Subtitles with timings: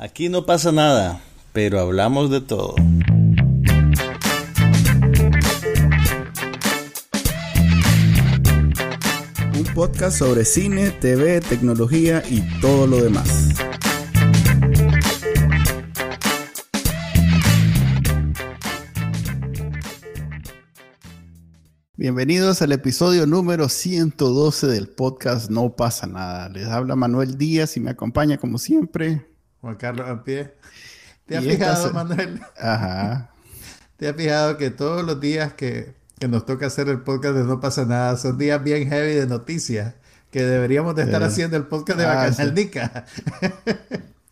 [0.00, 1.20] Aquí no pasa nada,
[1.52, 2.76] pero hablamos de todo.
[9.56, 13.48] Un podcast sobre cine, TV, tecnología y todo lo demás.
[21.96, 26.48] Bienvenidos al episodio número 112 del podcast No pasa nada.
[26.50, 29.26] Les habla Manuel Díaz y me acompaña como siempre
[29.60, 30.54] Juan Carlos a pie.
[31.26, 32.40] ¿Te has fijado, Manuel?
[32.58, 33.30] Ajá.
[33.96, 35.94] ¿Te has fijado que todos los días que,
[36.28, 39.94] nos toca hacer el podcast de No pasa nada son días bien heavy de noticias?
[40.30, 43.06] Que deberíamos de estar haciendo el podcast de ah, Bacanaldica.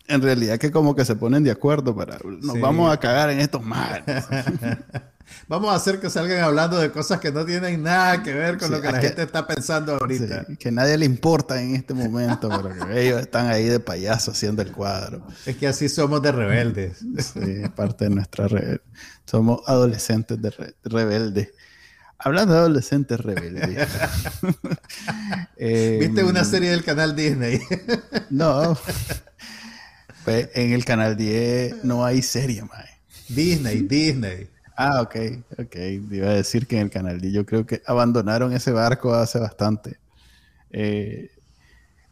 [0.09, 2.19] En realidad que como que se ponen de acuerdo para...
[2.25, 4.05] Nos vamos a cagar en estos mares.
[5.49, 8.71] Vamos a hacer que salgan hablando de cosas que no tienen nada que ver con
[8.71, 10.47] lo que la gente está pensando ahorita.
[10.59, 14.31] que a nadie le importa en este momento, pero que ellos están ahí de payaso
[14.31, 15.27] haciendo el cuadro.
[15.45, 16.99] Es que así somos de rebeldes.
[16.99, 18.79] Sí, es parte de nuestra red.
[19.25, 21.51] Somos adolescentes de rebeldes.
[22.19, 23.89] Hablando de adolescentes rebeldes.
[25.59, 27.61] ¿Viste una em, serie del canal Disney?
[28.31, 28.77] no.
[30.25, 32.89] Pues, en el canal 10 no hay serie, mae.
[33.29, 34.49] Disney, Disney.
[34.77, 35.17] Ah, ok,
[35.59, 35.77] ok.
[36.11, 39.39] Iba a decir que en el canal D yo creo que abandonaron ese barco hace
[39.39, 39.99] bastante.
[40.71, 41.31] Eh,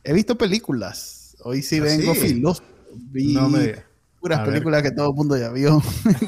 [0.02, 1.36] he visto películas.
[1.42, 2.62] Hoy sí ¿Ah, vengo filoso.
[2.94, 3.76] Vi no me...
[4.18, 5.82] puras películas que todo el mundo ya vio.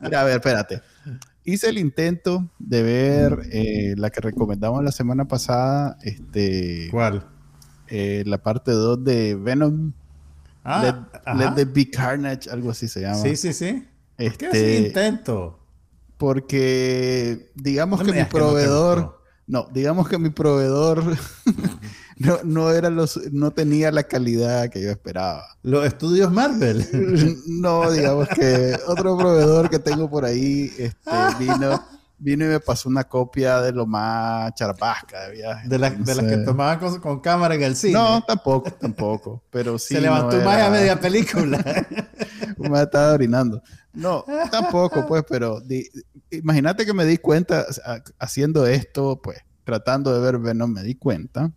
[0.00, 0.82] Mira, a ver, espérate.
[1.44, 5.96] Hice el intento de ver eh, la que recomendamos la semana pasada.
[6.02, 7.26] Este, ¿Cuál?
[7.88, 9.92] Eh, la parte 2 de Venom.
[10.64, 13.14] Ah, Let, Let the Be Carnage, algo así se llama.
[13.14, 13.86] Sí, sí, sí.
[14.18, 15.58] Este, ¿Qué intento?
[16.16, 21.04] Porque digamos que mi proveedor, no, digamos que mi proveedor
[22.16, 25.44] no, no, era los, no tenía la calidad que yo esperaba.
[25.62, 26.86] Los estudios Marvel.
[27.46, 31.82] no, digamos que otro proveedor que tengo por ahí este, vino
[32.18, 35.68] vino y me pasó una copia de lo más charbasca de viaje.
[35.68, 37.94] De, las que tomaban con, cámara en el cine.
[37.94, 39.42] No, tampoco, tampoco.
[39.50, 39.94] Pero sí.
[39.94, 41.62] Se levantó más a media película.
[42.56, 43.62] me estaba orinando.
[43.92, 45.62] No, tampoco, pues, pero
[46.30, 47.64] imagínate que me di cuenta
[48.18, 51.52] haciendo esto, pues, tratando de ver Venom, me di cuenta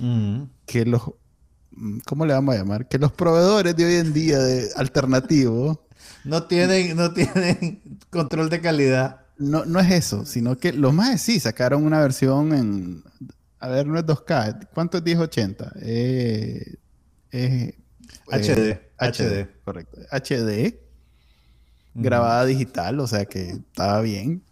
[0.00, 0.42] mm.
[0.66, 1.02] que los.
[2.06, 2.88] ¿Cómo le vamos a llamar?
[2.88, 5.78] Que los proveedores de hoy en día de alternativos.
[6.24, 11.20] No tienen, no tienen control de calidad no, no es eso, sino que los más
[11.20, 13.04] sí sacaron una versión en.
[13.58, 14.68] A ver, no es 2K.
[14.72, 15.72] ¿Cuánto es 1080?
[15.80, 16.74] Eh,
[17.32, 17.78] eh,
[18.28, 19.48] HD, HD.
[19.64, 20.00] Correcto.
[20.10, 20.78] HD.
[21.94, 24.42] Grabada digital, o sea que estaba bien.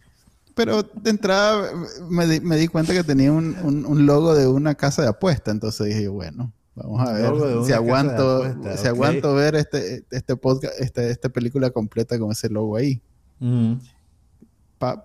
[0.55, 1.71] Pero de entrada
[2.09, 5.51] me di, cuenta que tenía un, logo de una casa de apuesta.
[5.51, 7.33] Entonces dije, bueno, vamos a ver
[7.67, 12.77] si aguanto, si aguanto ver este, este podcast, este, esta película completa con ese logo
[12.77, 13.03] ahí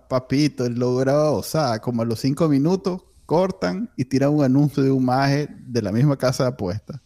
[0.08, 4.82] papito, él logra, o sea, como a los cinco minutos, cortan y tiran un anuncio
[4.82, 7.00] de un maje de la misma casa de apuestas.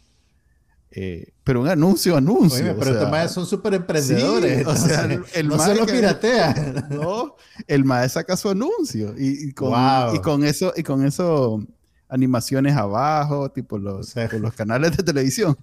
[0.91, 2.75] Eh, pero un anuncio, anuncio.
[2.79, 4.65] pero estos majes son súper emprendedores.
[4.65, 5.03] o sea,
[5.33, 6.87] el, no se lo piratea.
[6.89, 7.35] No,
[7.67, 9.73] el maje saca su anuncio y, con,
[10.15, 11.61] y, con, eso, y con eso
[12.07, 15.57] animaciones abajo, tipo los, los canales de televisión.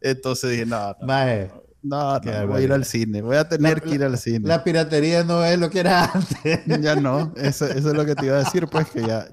[0.00, 3.22] Entonces dije, no, no, no, no, voy a ir al cine.
[3.22, 4.46] Voy a tener que ir al cine.
[4.46, 6.60] La piratería no es lo que era antes.
[6.80, 7.32] Ya no.
[7.36, 9.28] Eso, eso, es lo que te iba a decir, pues, que ya,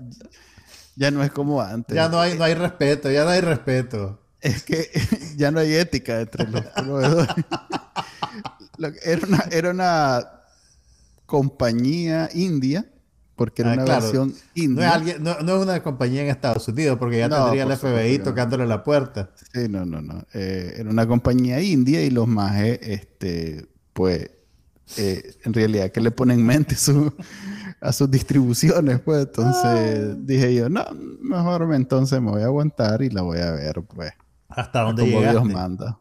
[0.96, 1.96] ya no es como antes.
[1.96, 4.20] Ya no hay, no hay respeto, ya no hay respeto.
[4.42, 4.90] Es que
[5.38, 7.36] ya no hay ética entre los proveedores.
[9.04, 10.28] era, una, era una
[11.26, 12.86] compañía india
[13.40, 15.00] porque era ah, una versión india.
[15.00, 18.68] No es, no, es, una compañía en Estados Unidos, porque ya tendría el FBI tocándole
[18.68, 19.30] la puerta.
[19.54, 20.26] Sí, no, no, no.
[20.34, 24.30] Eh, era una compañía india y los majes, este, pues,
[24.98, 27.14] eh, en realidad que le ponen mente su,
[27.80, 29.28] a sus distribuciones, pues.
[29.28, 30.16] Entonces ah.
[30.20, 30.86] dije yo, no,
[31.22, 34.12] mejor entonces me voy a aguantar y la voy a ver, pues.
[34.50, 35.98] ¿Hasta dónde como Dios manda.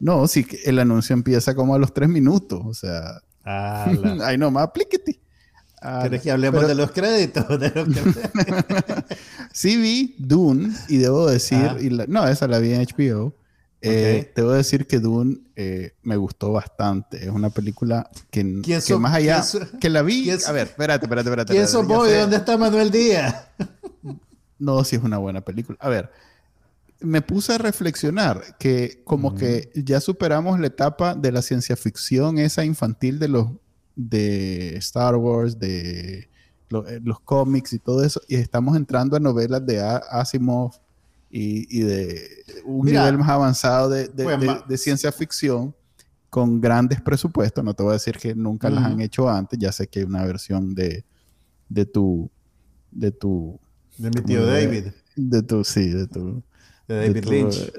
[0.00, 3.20] No, sí, el anuncio empieza como a los tres minutos, o sea.
[3.44, 3.86] Ah,
[4.24, 5.22] ahí nomás, aplíquete.
[5.82, 7.44] Ah, que hablemos de los créditos?
[9.52, 13.34] sí vi Dune y debo decir, no, esa la vi en HBO.
[13.84, 17.24] Eh, debo decir que Dune eh, me gustó bastante.
[17.24, 18.44] Es una película que,
[18.96, 19.42] más allá
[19.80, 20.30] que la vi.
[20.30, 21.52] A ver, espérate, espérate, espérate.
[21.52, 22.08] ¿Quién sos vos?
[22.08, 23.48] ¿Dónde está Manuel Díaz?
[24.58, 25.76] no, sí es una buena película.
[25.80, 26.12] A ver,
[27.00, 32.38] me puse a reflexionar que como que ya superamos la etapa de la ciencia ficción
[32.38, 33.48] esa infantil de los
[33.96, 36.18] de Star Wars, de
[36.70, 40.72] eh, los cómics y todo eso, y estamos entrando a novelas de Asimov
[41.30, 45.74] y, de un nivel más avanzado de, de, ciencia ficción
[46.28, 47.64] con grandes presupuestos.
[47.64, 49.58] No te voy a decir que nunca las han hecho antes.
[49.58, 51.04] Ya sé que hay una versión de,
[51.68, 52.30] de tu...
[52.90, 53.58] De tu...
[53.96, 54.88] De mi tío David.
[55.16, 56.42] De tu, sí, de tu...
[56.86, 57.72] De David Lynch.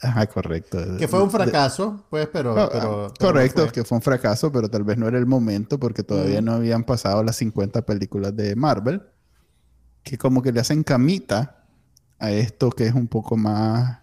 [0.00, 0.78] Ajá, correcto.
[0.98, 2.58] Que fue un fracaso, pues, pero...
[2.58, 6.02] Ah, pero, correcto, que fue un fracaso, pero tal vez no era el momento porque
[6.02, 9.02] todavía no habían pasado las 50 películas de Marvel,
[10.02, 11.64] que como que le hacen camita
[12.18, 14.00] a esto que es un poco más,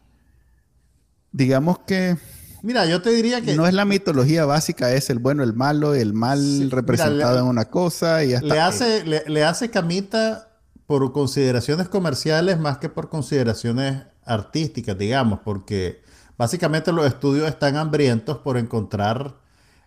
[1.32, 2.18] digamos que...
[2.64, 3.56] Mira, yo te diría que...
[3.56, 7.66] No es la mitología básica, es el bueno, el malo, el mal representado en una
[7.66, 8.48] cosa y hasta...
[8.48, 10.50] Le hace, le, hace camita
[10.86, 16.02] por consideraciones comerciales más que por consideraciones artísticas, digamos, porque
[16.38, 19.36] básicamente los estudios están hambrientos por encontrar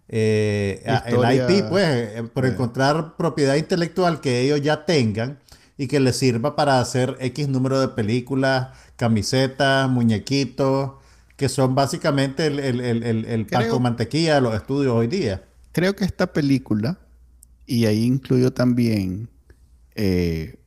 [0.08, 5.38] eh, el IP, pues, eh, por encontrar propiedad intelectual que ellos ya tengan
[5.78, 10.92] y que le sirva para hacer X número de películas, camisetas, muñequitos,
[11.36, 15.42] que son básicamente el, el, el, el mantequilla de los estudios hoy día.
[15.72, 16.98] Creo que esta película,
[17.66, 19.30] y ahí incluyo también
[19.94, 20.58] eh,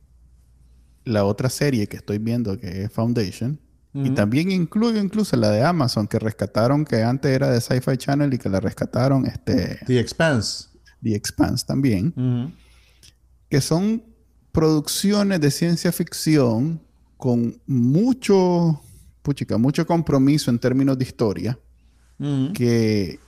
[1.04, 3.60] la otra serie que estoy viendo, que es Foundation,
[4.04, 8.32] y también incluyo incluso la de Amazon, que rescataron, que antes era de Sci-Fi Channel
[8.34, 9.24] y que la rescataron.
[9.26, 10.68] Este, The Expanse.
[11.02, 12.54] The Expanse también.
[13.48, 14.02] Que son
[14.52, 16.80] producciones de ciencia ficción
[17.16, 18.82] con mucho,
[19.22, 21.58] puchica, mucho compromiso en términos de historia,
[22.54, 23.18] que,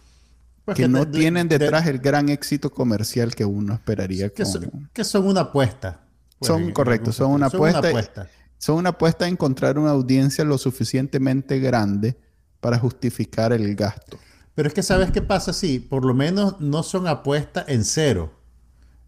[0.64, 4.28] pues que, no tienen detrás el gran éxito comercial que uno esperaría.
[4.30, 6.00] Que, son, que son una apuesta.
[6.38, 8.28] Pues, son correctos, son una apuesta.
[8.58, 12.16] Son una apuesta a encontrar una audiencia lo suficientemente grande
[12.60, 14.18] para justificar el gasto.
[14.54, 18.32] Pero es que sabes qué pasa, sí, por lo menos no son apuestas en cero.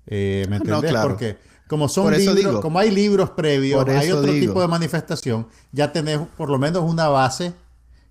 [0.07, 0.83] Eh, ¿Me entiendes?
[0.85, 1.09] No, claro.
[1.09, 1.39] Porque
[1.71, 6.51] como son libros, como hay libros previos, hay otro tipo de manifestación, ya tenés por
[6.51, 7.53] lo menos una base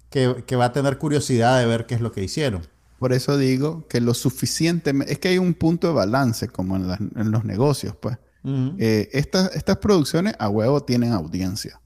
[0.10, 2.62] que, va a tener curiosidad de ver qué es lo que hicieron.
[3.00, 7.32] Por eso digo que lo suficiente, es que hay un punto de balance como en,
[7.32, 8.18] los negocios, pues.
[8.44, 11.82] Eh, estas, estas producciones a huevo tienen audiencia.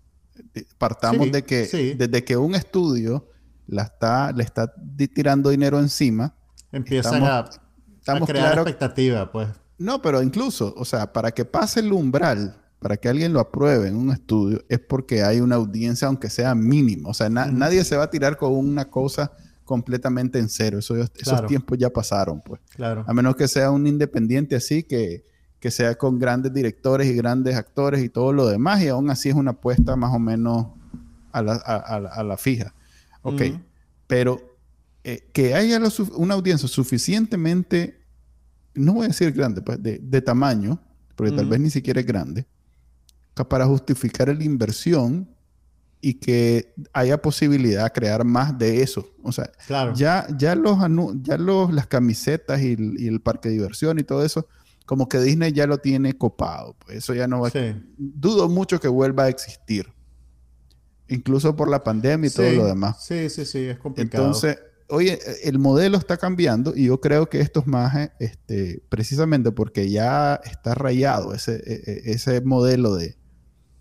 [0.78, 3.28] Partamos de que desde que un estudio
[3.68, 4.74] la está, le está
[5.14, 6.36] tirando dinero encima,
[6.72, 7.50] empiezan a,
[8.26, 9.48] crear expectativa, pues.
[9.78, 13.88] No, pero incluso, o sea, para que pase el umbral, para que alguien lo apruebe
[13.88, 17.10] en un estudio, es porque hay una audiencia, aunque sea mínima.
[17.10, 19.32] O sea, nadie se va a tirar con una cosa
[19.64, 20.80] completamente en cero.
[20.80, 22.62] Eso, esos tiempos ya pasaron, pues.
[22.76, 23.06] Claro.
[23.08, 25.26] A menos que sea un independiente así, que,
[25.64, 29.30] que sea con grandes directores y grandes actores y todo lo demás, y aún así
[29.30, 30.68] es una apuesta más o menos
[31.32, 32.74] a la, fija.
[33.22, 33.44] Ok,
[34.06, 34.58] pero
[35.06, 35.80] eh, que haya
[36.18, 38.04] una audiencia suficientemente
[38.74, 40.82] no voy a decir grande, pues de, tamaño,
[41.16, 42.46] porque tal vez ni siquiera es grande,
[43.48, 45.30] para justificar la inversión
[46.02, 49.08] y que haya posibilidad de crear más de eso.
[49.24, 49.50] O sea,
[49.96, 50.78] ya, ya, los,
[51.22, 52.74] ya los, las camisetas y
[53.08, 54.46] el, parque de diversión y todo eso,
[54.86, 56.76] como que Disney ya lo tiene copado.
[56.80, 57.52] Pues eso ya no va a...
[57.98, 59.88] Dudo mucho que vuelva a existir.
[61.08, 63.04] Incluso por la pandemia y todo lo demás.
[63.06, 64.24] Sí, sí, sí, es complicado.
[64.24, 64.58] Entonces,
[64.90, 69.90] oye, el modelo está cambiando y yo creo que esto es más, este, precisamente porque
[69.90, 73.18] ya está rayado ese, e, e, ese modelo de,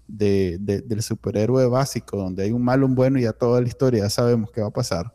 [0.08, 4.10] del superhéroe básico, donde hay un malo, un bueno y ya toda la historia ya
[4.10, 5.14] sabemos qué va a pasar.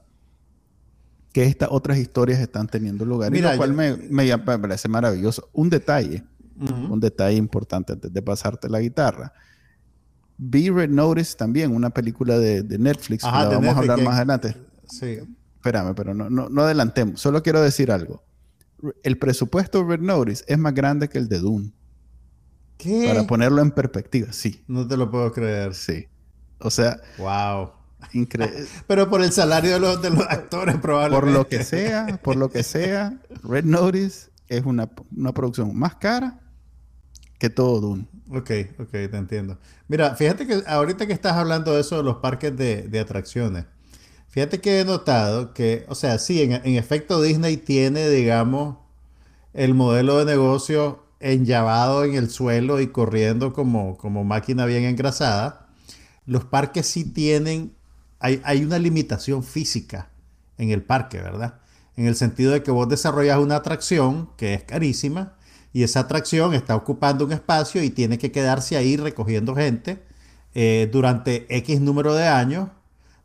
[1.38, 3.36] Que estas otras historias están teniendo lugar.
[3.36, 5.50] y lo cual me, parece maravilloso.
[5.54, 6.24] Un detalle,
[6.60, 9.34] un detalle importante antes de pasarte la guitarra.
[10.40, 14.56] Be Red Notice también, una película de, Netflix, la vamos a hablar más adelante.
[14.88, 15.20] Sí
[15.68, 17.20] espérame, pero no, no, adelantemos.
[17.20, 18.24] Solo quiero decir algo.
[19.04, 21.74] El presupuesto de Red Notice es más grande que el de Dune.
[22.78, 23.08] ¿Qué?
[23.08, 24.64] Para ponerlo en perspectiva, sí.
[24.68, 25.74] No te lo puedo creer.
[25.74, 26.08] Sí.
[26.60, 27.02] O sea.
[27.18, 27.72] Wow.
[28.14, 28.66] Increíble.
[28.88, 31.26] Pero por el salario de los, de los actores, probablemente.
[31.26, 34.88] Por lo que sea, por lo que sea, Red Notice es una,
[35.34, 36.40] producción más cara
[37.38, 38.08] que todo Dune.
[38.30, 39.58] Ok, ok, te entiendo.
[39.88, 43.66] Mira, fíjate que ahorita que estás hablando de eso de los parques de, de atracciones,
[44.38, 48.78] Fíjate que he notado que, o sea, sí, en, efecto Disney tiene, digamos,
[49.56, 55.70] el modelo de negocio enllavado en el suelo y corriendo como, como máquina bien engrasada.
[56.28, 57.74] Los parques sí tienen,
[58.20, 60.10] hay, una limitación física
[60.58, 61.60] en el parque, ¿verdad?
[61.96, 65.36] En el sentido de que vos desarrollas una atracción que es carísima
[65.74, 70.04] y esa atracción está ocupando un espacio y tiene que quedarse ahí recogiendo gente
[70.56, 72.70] eh, durante X número de años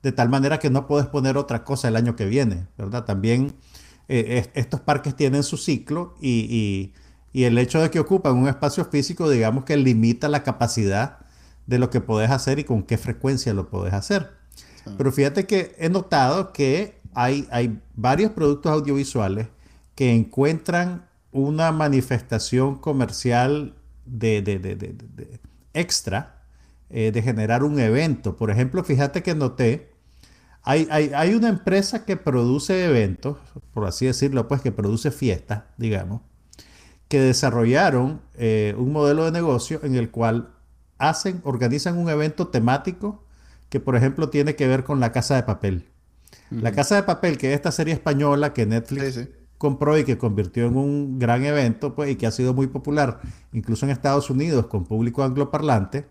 [0.02, 3.04] de tal manera que no puedes poner otra cosa el año que viene, ¿verdad?
[3.04, 3.54] También
[4.08, 6.92] eh, estos parques tienen su ciclo y,
[7.32, 11.20] el hecho de que ocupan un espacio físico, digamos que limita la capacidad
[11.66, 14.41] de lo que podés hacer y con qué frecuencia lo podés hacer.
[14.96, 19.48] Pero fíjate que he notado que hay, hay varios productos audiovisuales
[19.94, 23.74] que encuentran una manifestación comercial
[24.04, 25.40] de, de, de, de
[25.74, 26.42] extra
[26.94, 28.36] eh, de generar un evento.
[28.36, 29.94] Por ejemplo, fíjate que noté,
[30.62, 33.38] hay, hay, hay, una empresa que produce eventos,
[33.72, 36.20] por así decirlo, pues que produce fiestas, digamos,
[37.08, 40.50] que desarrollaron eh, un modelo de negocio en el cual
[40.98, 43.24] hacen, organizan un evento temático
[43.72, 45.88] que, por ejemplo, tiene que ver con la casa de papel.
[46.50, 50.66] La casa de papel, que es esta serie española que Netflix compró y que convirtió
[50.66, 53.20] en un gran evento, pues, y que ha sido muy popular,
[53.54, 56.06] incluso en Estados Unidos, con público angloparlante,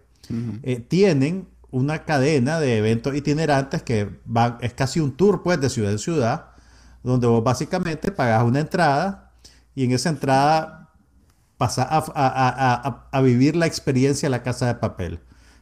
[0.63, 5.69] eh, tienen una cadena de eventos itinerantes que van, es casi un tour, pues, de
[5.69, 6.47] ciudad en ciudad,
[7.03, 9.33] donde vos básicamente pagas una entrada
[9.75, 10.89] y en esa entrada
[11.57, 15.19] pasar a, vivir la experiencia de la casa de papel.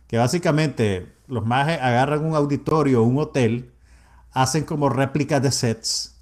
[0.07, 3.71] Que básicamente los mages agarran un auditorio o un hotel,
[4.31, 6.15] hacen como réplicas de sets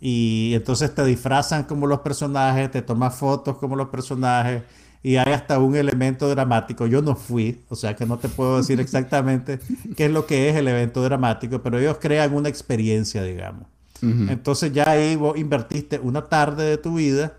[0.00, 4.62] y entonces te disfrazan como los personajes, te tomas fotos como los personajes
[5.02, 6.86] y hay hasta un elemento dramático.
[6.86, 9.60] Yo no fui, o sea que no te puedo decir exactamente
[9.96, 13.66] qué es lo que es el evento dramático, pero ellos crean una experiencia, digamos.
[14.02, 17.32] Entonces ya ahí vos invertiste una tarde de tu vida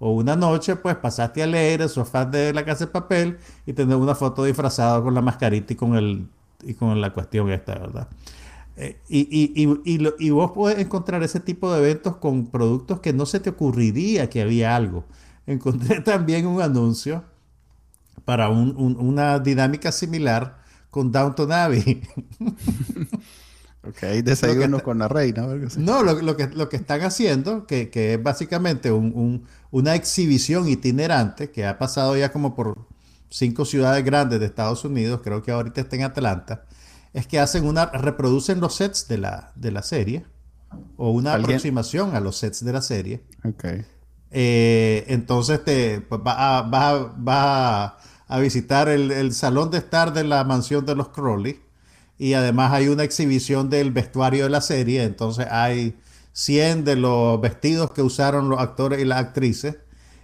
[0.00, 3.74] o una noche, pues pasaste a leer el sofá de la casa de papel y
[3.74, 6.26] tener una foto disfrazada con la mascarita y con, el,
[6.62, 8.08] y con la cuestión esta, ¿verdad?
[8.76, 13.12] Eh, y, y, y, y, vos podés encontrar ese tipo de eventos con productos que
[13.12, 15.04] no se te ocurriría que había algo.
[15.46, 17.24] Encontré también un anuncio
[18.24, 22.02] para un, una dinámica similar con Downton Abbey.
[23.82, 25.46] Ok, desayuno con la reina.
[25.78, 30.68] No, lo, lo, que, lo que están haciendo, que, que es básicamente un, una exhibición
[30.68, 32.86] itinerante que ha pasado ya como por
[33.30, 36.64] cinco ciudades grandes de Estados Unidos, creo que ahorita está en Atlanta,
[37.12, 40.26] es que hacen una, reproducen los sets de la, de la serie
[40.96, 43.24] o una aproximación a los sets de la serie.
[43.44, 43.64] Ok.
[44.32, 50.12] Eh, entonces te pues, vas a, va, va a, visitar el, el, salón de estar
[50.12, 51.60] de la mansión de los Crowley
[52.16, 55.98] y además hay una exhibición del vestuario de la serie, entonces hay
[56.32, 59.78] 100 de los vestidos que usaron los actores y las actrices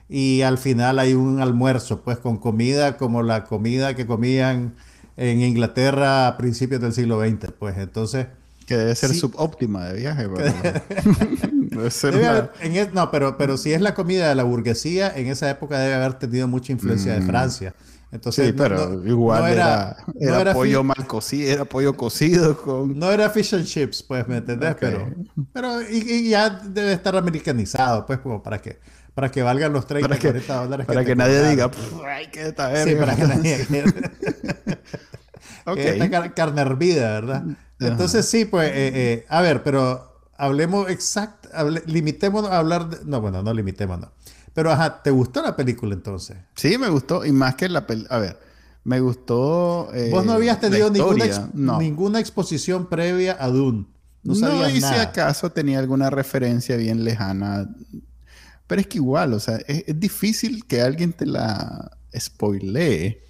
[0.08, 4.74] y al final hay un almuerzo pues con comida como la comida que comían
[5.16, 7.76] en Inglaterra a principios del siglo XX pues.
[7.78, 8.26] Entonces
[8.66, 10.26] que debe ser subóptima de viaje
[11.52, 12.50] debe ser
[12.92, 16.14] no pero pero si es la comida de la burguesía en esa época debe haber
[16.14, 17.26] tenido mucha influencia de mm.
[17.26, 17.74] Francia.
[18.12, 22.96] Entonces, sí, pero igual era, era, pollo mal cocido, era pollo cocido con...
[22.96, 24.76] No era fish and chips, pues, ¿me entendés?
[24.78, 25.10] Pero,
[25.52, 28.78] pero y, ya debe estar americanizado, pues, como para que,
[29.16, 30.86] para que valgan los 30, para 40 dólares.
[30.86, 31.70] Para que, nadie diga,
[32.06, 33.66] ay, qué está Sí, para que nadie...
[35.64, 35.98] okay.
[36.02, 37.44] Esta carne hervida, ¿verdad?
[37.80, 41.48] Entonces, sí, pues, eh, eh, a ver, pero hablemos exacto,
[41.86, 42.98] limitémonos a hablar de...
[43.06, 44.10] No, bueno, no limitémonos.
[44.52, 46.36] Pero, ajá, ¿te gustó la película entonces?
[46.54, 47.24] Sí, me gustó.
[47.24, 48.14] Y más que la película...
[48.14, 48.38] A ver,
[48.84, 49.88] me gustó...
[49.94, 51.24] Eh, Vos no habías tenido ninguna,
[51.78, 53.86] ninguna, exposición previa a Dune.
[54.22, 57.66] No, sabías no y si acaso tenía alguna referencia bien lejana.
[58.66, 63.22] Pero es que igual, o sea, es, difícil que alguien te la spoilee.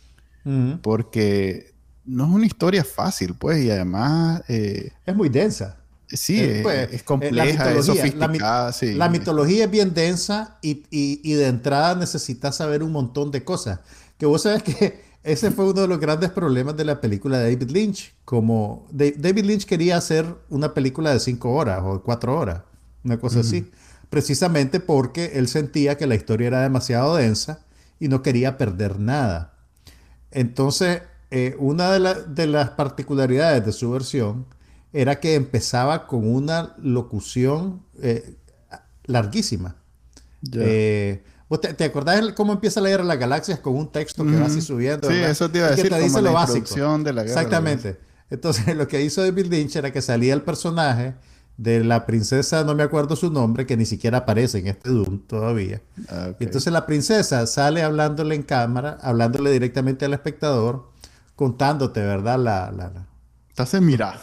[0.80, 1.74] Porque
[2.04, 4.42] no es una historia fácil, pues, y además...
[4.48, 5.76] Eh, es muy densa.
[6.08, 8.72] Sí, eh, pues, es, compleja, es sofisticada.
[8.94, 13.80] La, mitología es bien densa y, de entrada necesitas saber un montón de cosas.
[14.16, 17.52] Que vos sabes que ese fue uno de los grandes problemas de la película de
[17.52, 18.14] David Lynch.
[18.24, 22.62] Como David Lynch quería hacer una película de cinco horas o cuatro horas,
[23.02, 23.68] una cosa así.
[24.10, 27.64] Precisamente porque él sentía que la historia era demasiado densa
[27.98, 29.54] y no quería perder nada.
[30.30, 34.46] Entonces, eh, una de, de las particularidades de su versión
[34.92, 38.36] era que empezaba con una locución eh,
[39.04, 39.76] larguísima.
[40.52, 41.22] Eh,
[41.76, 44.60] te, acordás cómo empieza la guerra de las galaxias con un texto que va así
[44.60, 45.08] subiendo?
[45.08, 45.84] Sí, eso te iba a decir.
[45.84, 46.74] Que te dice lo básico.
[46.74, 47.98] de la guerra Exactamente.
[48.30, 51.14] Entonces, lo que hizo David Lynch era que salía el personaje
[51.56, 55.20] de la princesa, no me acuerdo su nombre, que ni siquiera aparece en este Doom
[55.26, 55.82] todavía.
[56.08, 60.90] Ah, Entonces, la princesa sale hablándole en cámara, hablándole directamente al espectador,
[61.34, 62.38] contándote, ¿verdad?
[62.38, 63.06] la, la
[63.56, 64.20] Estás en mira.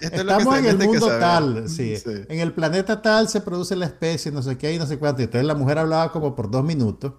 [0.00, 1.96] Estamos en el mundo tal, sí.
[2.28, 5.20] En el planeta tal se produce la especie, no sé qué y no sé cuánto.
[5.20, 7.14] Y entonces la mujer hablaba como por dos minutos.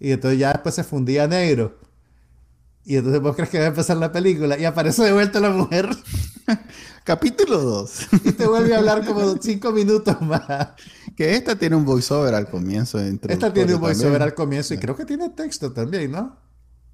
[0.00, 1.78] Y entonces ya después se fundía negro.
[2.88, 4.56] Y entonces vos crees que va a empezar la película.
[4.58, 5.88] Y aparece de vuelta la mujer.
[7.04, 8.06] Capítulo 2.
[8.24, 10.46] y te vuelve a hablar como cinco minutos más.
[11.16, 12.98] Que esta tiene un voiceover al comienzo.
[13.00, 16.36] Esta tiene un voiceover al comienzo y creo que tiene texto también, ¿no?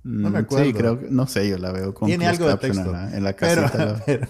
[0.04, 0.64] No me Mm, acuerdo.
[0.66, 2.84] Sí, creo que, no sé, yo la veo con Tiene algo de texto.
[2.86, 3.84] En la, en la Pero- casita.
[3.86, 4.26] la- pero-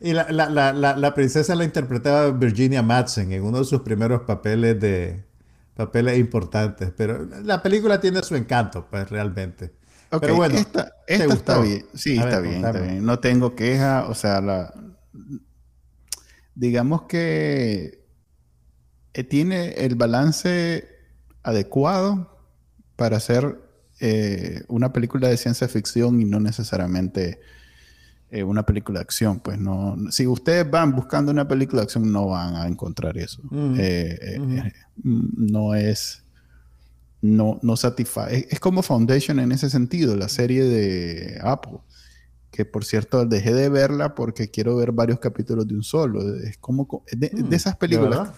[0.00, 3.80] y la, la, la, la, la princesa la interpretaba Virginia Madsen en uno de sus
[3.82, 5.24] primeros papeles de
[5.76, 6.90] papeles importantes.
[6.96, 9.72] Pero la película tiene su encanto, pues realmente.
[10.10, 11.86] Ok, pero bueno, esta, ¿te esta está bien.
[11.94, 12.92] Sí, está ver, bien, está contame.
[12.92, 13.04] bien.
[13.04, 14.72] No tengo queja, o sea, la...
[16.54, 18.04] digamos que
[19.12, 20.88] eh, tiene el balance
[21.42, 22.30] adecuado
[22.96, 23.60] para hacer
[24.00, 27.40] eh, una película de ciencia ficción y no necesariamente
[28.30, 29.40] eh, una película de acción.
[29.40, 33.40] Pues no, si ustedes van buscando una película de acción, no van a encontrar eso.
[33.76, 36.23] Eh, no es
[37.24, 38.46] no, no satisface.
[38.50, 41.78] Es, como Foundation en ese sentido, la serie de Apple.
[42.50, 46.20] Que por cierto, dejé de verla porque quiero ver varios capítulos de un solo.
[46.36, 48.28] Es como co- es de, Mm, de esas ¿de películas.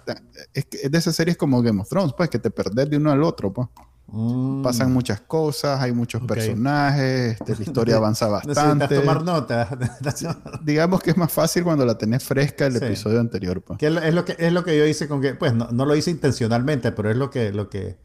[0.54, 2.96] Es, que- es de esas series como Game of Thrones, pues, que te perdés de
[2.96, 3.68] uno al otro, pues.
[4.06, 4.62] Mm.
[4.62, 9.00] Pasan muchas cosas, hay muchos personajes, este, la historia avanza Necesitas bastante.
[9.00, 9.68] tomar nota.
[10.64, 12.84] Digamos que es más fácil cuando la tenés fresca el Sí.
[12.84, 13.78] episodio anterior, pues.
[13.80, 15.68] Que es lo, es lo que es lo que yo hice con que, pues no,
[15.72, 17.96] no lo hice intencionalmente, pero es lo que, lo que,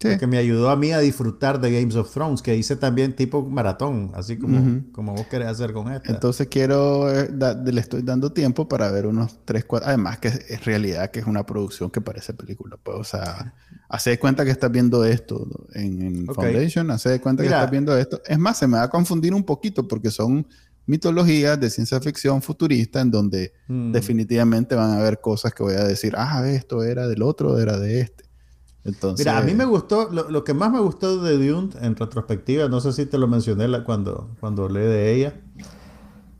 [0.00, 0.16] Sí.
[0.16, 3.42] que me ayudó a mí a disfrutar de Games of Thrones, que hice también tipo
[3.44, 6.12] maratón, así como, como vos querés hacer con esta.
[6.12, 10.28] Entonces quiero, eh, da- le estoy dando tiempo para ver unos 3, 4, además que
[10.28, 13.54] es, es realidad que es una producción que parece película, pues, o sea,
[13.88, 16.26] hace de cuenta que estás viendo esto en.
[16.26, 17.56] Foundation, hace de cuenta Mira.
[17.56, 18.22] que estás viendo esto.
[18.26, 20.46] Es más, se me va a confundir un poquito porque son
[20.86, 23.92] mitologías de ciencia ficción futurista en donde Mm.
[23.92, 27.78] definitivamente van a haber cosas que voy a decir, ah, esto era del otro, era
[27.78, 28.24] de este.
[29.18, 32.68] Mira, a mí me gustó, lo, lo que más me gustó de Dune en retrospectiva,
[32.68, 35.34] no sé si te lo mencioné cuando, cuando hablé de ella,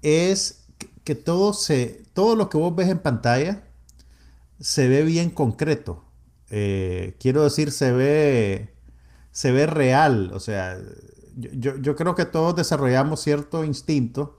[0.03, 0.67] es
[1.05, 3.65] que, todo, se, todo lo que vos ves en pantalla
[4.61, 6.05] se ve bien concreto.
[6.51, 8.75] Eh, quiero decir, se ve,
[9.33, 10.31] se ve real.
[10.35, 10.79] O sea,
[11.37, 14.39] yo, yo- yo creo que todos desarrollamos cierto instinto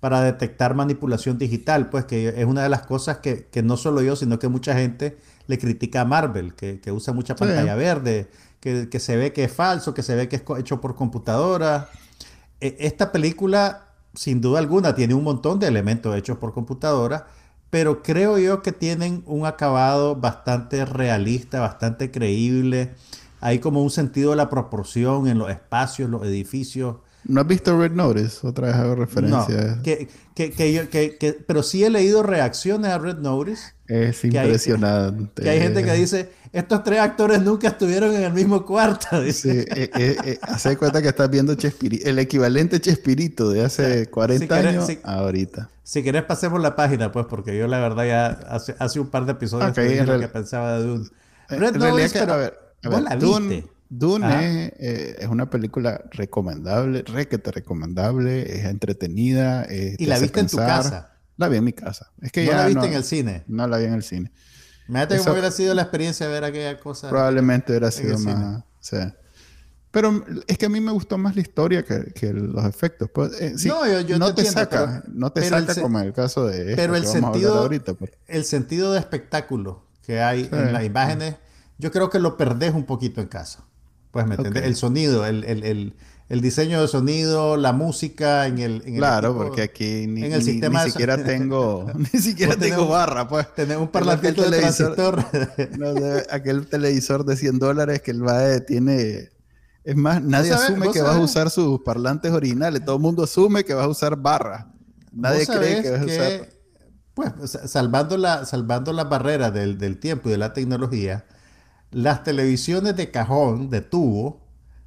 [0.00, 4.02] para detectar manipulación digital, pues que es una de las cosas que, que no solo
[4.02, 5.18] yo, sino que mucha gente
[5.50, 7.40] le critica a Marvel, que, que usa mucha Sí.
[7.40, 10.80] pantalla verde, que, que se ve que es falso, que se ve que es hecho
[10.80, 11.88] por computadora.
[12.60, 17.26] E- Esta película, sin duda alguna, tiene un montón de elementos hechos por computadora,
[17.70, 22.94] pero creo yo que tienen un acabado bastante realista, bastante creíble.
[23.40, 26.96] Hay como un sentido de la proporción en los espacios, los edificios.
[27.24, 28.46] ¿No has visto Red Notice?
[28.46, 29.74] Otra vez hago referencia.
[29.76, 33.74] No, que, que, que yo- que- que- pero sí he leído reacciones a Red Notice,
[33.86, 35.42] es que hay- impresionante.
[35.42, 39.20] que hay gente que dice, estos tres actores nunca estuvieron en el mismo cuarto.
[39.22, 39.62] dice.
[39.62, 44.06] Sí, eh, eh, eh, hace cuenta que estás viendo Chespirito, el equivalente Chespirito de hace
[44.08, 45.68] 40 querés- años si- ahorita.
[45.82, 49.26] Si querés pasemos la página, pues, porque yo la verdad ya hace, hace un par
[49.26, 51.08] de episodios en lo que pensaba de Dune.
[51.50, 53.60] En- Red Notice, pero a ver, a vos ver, la Dune, viste.
[53.68, 53.79] Dune
[54.24, 54.44] Ajá.
[54.44, 59.64] es, eh, es una película recomendable, requete recomendable, es entretenida.
[59.68, 60.82] eh, Y la viste en tu pensar.
[60.82, 61.10] casa.
[61.36, 62.10] La vi en mi casa.
[62.20, 63.44] Es que No ya la viste no, en el cine.
[63.48, 64.30] no la vi en el cine.
[64.88, 67.08] Imagínate Eso- cómo hubiera sido la experiencia de ver aquella cosa.
[67.08, 68.64] Probablemente hubiera sido más.
[68.80, 68.96] sí.
[69.92, 73.10] Pero es que a mí me gustó más la historia que, que los efectos.
[73.12, 75.58] Pues, eh, sí, No, yo- yo no te te, entiendo, saca, pero- no te pero
[75.66, 77.94] saca como en el caso de esta pero el sentido- ahorita.
[77.94, 78.12] pues.
[78.28, 80.50] El sentido de espectáculo que hay Sí.
[80.52, 81.36] en las imágenes,
[81.78, 83.64] yo creo que lo perdés un poquito en casa.
[84.10, 84.62] Pues me entiendes.
[84.62, 84.66] Ok.
[84.68, 85.94] El sonido, el, el- el-
[86.28, 88.82] el diseño de sonido, la música en el.
[88.86, 89.44] en Claro, equipo.
[89.46, 92.84] porque aquí ni, en el ni- sistema ni de- siquiera tengo, ni siquiera tenés tengo
[92.84, 93.52] un- barra, pues.
[93.54, 95.24] Tener un parlantito de transistor.
[95.78, 99.30] No, de- aquel televisor de 100 dólares que el VAE tiene.
[99.82, 102.84] Es más, nadie sabés- asume que vas a usar sus parlantes originales.
[102.84, 104.72] Todo el mundo asume que vas a usar barra.
[105.12, 106.48] Nadie cree que vas a usar.
[107.14, 111.24] Pues, sa- salvando, la, salvando las barreras del, del tiempo y de la tecnología,
[111.90, 114.40] las televisiones de cajón, de tubo,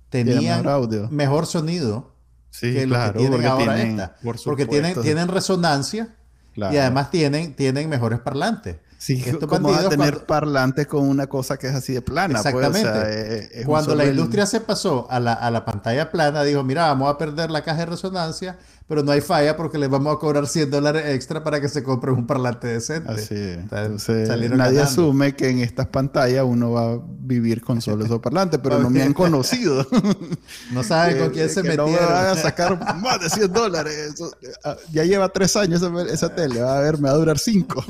[0.10, 1.10] tenían mejor audio.
[1.10, 2.14] mejor sonido
[2.50, 4.16] Sí, que lo claro, que tienen porque ahora tienen- esta.
[4.24, 6.16] por porque tienen, resonancia
[6.54, 6.74] Claro.
[6.74, 8.78] y además tienen, tienen mejores parlantes.
[9.00, 12.02] Sí, Estos ¿cómo vas a tener cuando- parlantes con una cosa que es así de
[12.02, 12.42] plana?
[12.42, 12.54] pues?
[12.56, 13.38] O sea, Exactamente.
[13.38, 16.44] es- es un Cuando la el- industria se pasó a la, a la pantalla plana,
[16.44, 19.90] dijo, mira, vamos a perder la caja de resonancia, pero no hay falla porque les
[19.90, 23.12] vamos a cobrar 100 dólares extra para que se compren un parlante decente.
[23.12, 23.58] Así es.
[23.60, 24.84] Entonces, nadie ganando.
[24.84, 28.90] asume que en estas pantallas uno va a vivir con solo esos parlantes, pero no
[28.90, 29.86] me han conocido.
[30.72, 32.14] No saben con quién se que No me metieron.
[32.14, 33.94] van a sacar más de 100 dólares.
[34.14, 34.32] Eso,
[34.66, 36.62] ah, ya lleva tres años esa, esa tele.
[36.62, 37.84] Va a ver, me va a durar cinco.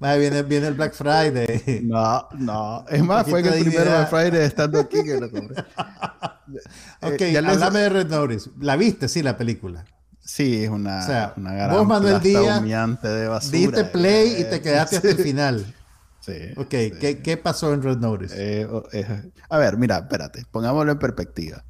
[0.00, 1.80] Más viene, viene el Black Friday.
[1.84, 2.84] No, no.
[2.88, 4.06] Es más, fue el de idea.
[4.06, 5.60] Friday estando aquí que lo compré.
[7.02, 8.50] ok, Eh, ya les- háblame de Red Notice.
[8.60, 9.08] ¿La viste?
[9.08, 9.84] Sí, la película.
[10.28, 12.62] Sí, es una, O sea, una gran vos, Manuel Díaz,
[13.02, 13.58] de basura.
[13.58, 15.74] Diste play y te quedaste hasta el final.
[16.20, 16.34] Sí.
[16.56, 16.92] Ok, sí.
[17.00, 18.34] ¿qué, qué pasó en Red Notice?
[18.36, 21.64] Eh, eh, a ver, mira, espérate, pongámoslo en perspectiva.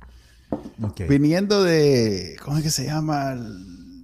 [1.08, 3.36] Viniendo de, ¿cómo es que se llama?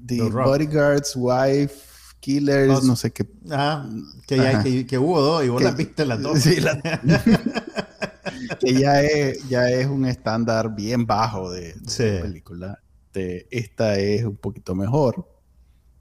[0.06, 0.22] The.
[0.30, 1.74] Bodyguards, Wife,
[2.20, 3.26] Killers, Los- no sé qué.
[3.50, 3.84] Ajá,
[4.28, 6.38] que, ya, que, que hubo dos y vos Que- las viste las dos.
[6.38, 6.80] Sí, la-
[8.60, 12.22] que ya es, ya es un estándar bien bajo de, de Sí.
[12.22, 12.78] película.
[13.14, 15.26] De- esta es un poquito mejor.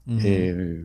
[0.06, 0.84] Eh,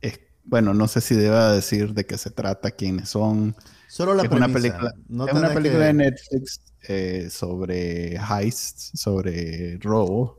[0.00, 3.54] es- bueno, no sé si deba decir de qué se trata, quiénes son.
[3.88, 8.92] Solo la es una película, No es una película que- de Netflix eh, sobre heists,
[8.94, 10.38] sobre robo,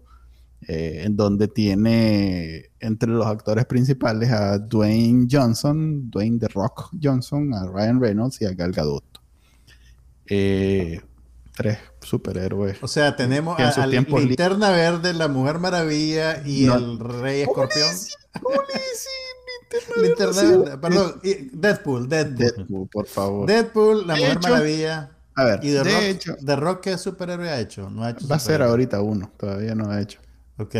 [0.67, 7.53] eh, en donde tiene entre los actores principales a Dwayne Johnson, Dwayne The Rock Johnson,
[7.53, 9.03] a Ryan Reynolds y a Gal Gadot.
[10.25, 10.99] Eh,
[11.61, 12.77] tres superhéroes.
[12.81, 16.75] O sea, tenemos a- li- Linterna Verde, la Mujer Maravilla y No.
[16.75, 17.87] el Rey Escorpión.
[20.01, 21.21] Linterna Verde, perdón,
[21.53, 22.37] Deadpool, Deadpool.
[22.37, 23.47] Deadpool, por favor.
[23.47, 25.11] Deadpool, la De Mujer hecho- Maravilla.
[25.35, 27.89] a ver, Y The de Rock, hecho, The Rock, ¿qué superhéroe ha hecho?
[27.89, 30.19] No ha hecho va a ser ahorita uno, todavía no ha hecho.
[30.57, 30.75] Ok.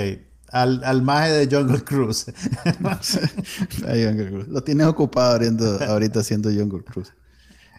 [0.50, 2.26] Al, al maje de Jungle Cruise.
[3.80, 4.48] Jungle Cruise.
[4.50, 7.14] Lo tienes ocupado ahorita, ahorita haciendo Jungle Cruise.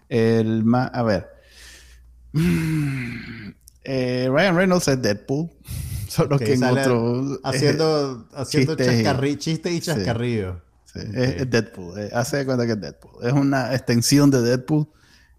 [0.09, 1.29] El ma- a ver.
[2.33, 3.51] Mm,
[3.85, 5.51] eh, Ryan Reynolds es Deadpool.
[6.09, 7.41] Solo que en otro.
[7.43, 10.61] haciendo haciendo chistes chiste y chascarrillo.
[10.85, 11.99] Sí, es, es Deadpool.
[11.99, 13.27] eh, hace de cuenta que es Deadpool.
[13.27, 14.87] Es una extensión de Deadpool.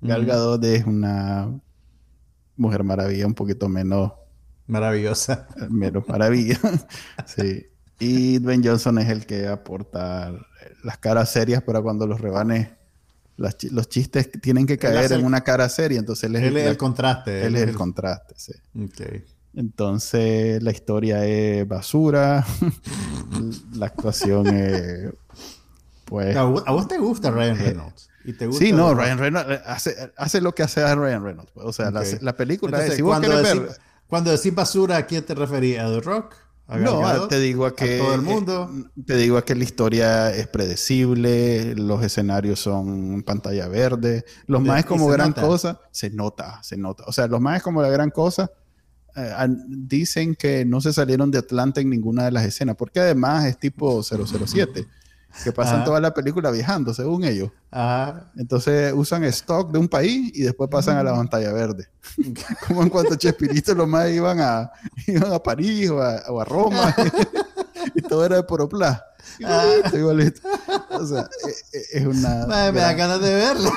[0.01, 0.25] Gal.
[0.25, 1.49] Gadot es una
[2.57, 4.11] mujer maravilla, un poquito menos,
[4.67, 5.47] Maravillosa.
[5.69, 6.59] menos maravilla.
[7.25, 7.67] sí.
[7.99, 10.33] Y Dwayne Johnson es el que aporta
[10.83, 12.69] las caras serias para cuando los rebanes,
[13.37, 15.99] las los chistes tienen que caer hace en una cara seria.
[15.99, 17.45] Entonces él es, Él es la- el contraste.
[17.45, 18.35] él es el contraste.
[18.37, 18.53] Sí.
[19.55, 22.45] Entonces la historia es basura.
[23.75, 25.13] la actuación es.
[26.05, 26.35] Pues.
[26.35, 28.09] A vos, te gusta Ryan Reynolds.
[28.25, 28.93] Y te gusta Sí, no.
[28.93, 31.51] Ryan Reynolds eh, hace, hace lo que hace a Ryan Reynolds.
[31.53, 31.65] pues.
[31.65, 32.95] O sea, la, película Entonces, es.
[32.97, 33.69] Si cuando, ver.
[34.07, 35.79] cuando decís basura, ¿a quién te referís?
[35.79, 36.35] ¿A The Rock?
[36.65, 37.97] ¿A No, te digo a que.
[37.97, 38.71] todo el mundo?
[38.73, 44.23] eh, te digo a que la historia es predecible, los escenarios son pantalla verde.
[44.47, 45.41] Los De- más como gran nota.
[45.41, 47.03] cosa, se nota, se nota.
[47.05, 48.49] O sea, los más como la gran cosa.
[49.15, 49.31] eh,
[49.67, 53.59] dicen que no se salieron de Atlanta en ninguna de las escenas, porque además es
[53.59, 54.87] tipo 007,
[55.43, 55.85] que pasan Ajá.
[55.85, 57.49] toda la película viajando, según ellos.
[57.71, 61.87] Ah, Entonces usan stock de un país y después pasan a la pantalla verde.
[62.67, 64.71] Como en cuanto a Chespirito, los más iban a,
[65.07, 66.95] iban a París o a, o a Roma
[67.95, 69.05] y todo era de Poroplá.
[69.39, 70.41] Igualito, igualito.
[70.91, 72.45] O sea, e- e- es una.
[72.45, 73.71] madre, me da ganas de verla.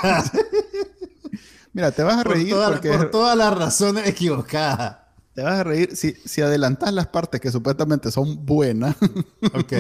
[1.73, 4.97] Mira, te vas a por, reír todas- porque por es- todas las razones equivocadas.
[5.37, 8.97] Te vas a reír si, si adelantas las partes que supuestamente son buenas,
[9.55, 9.73] Ok.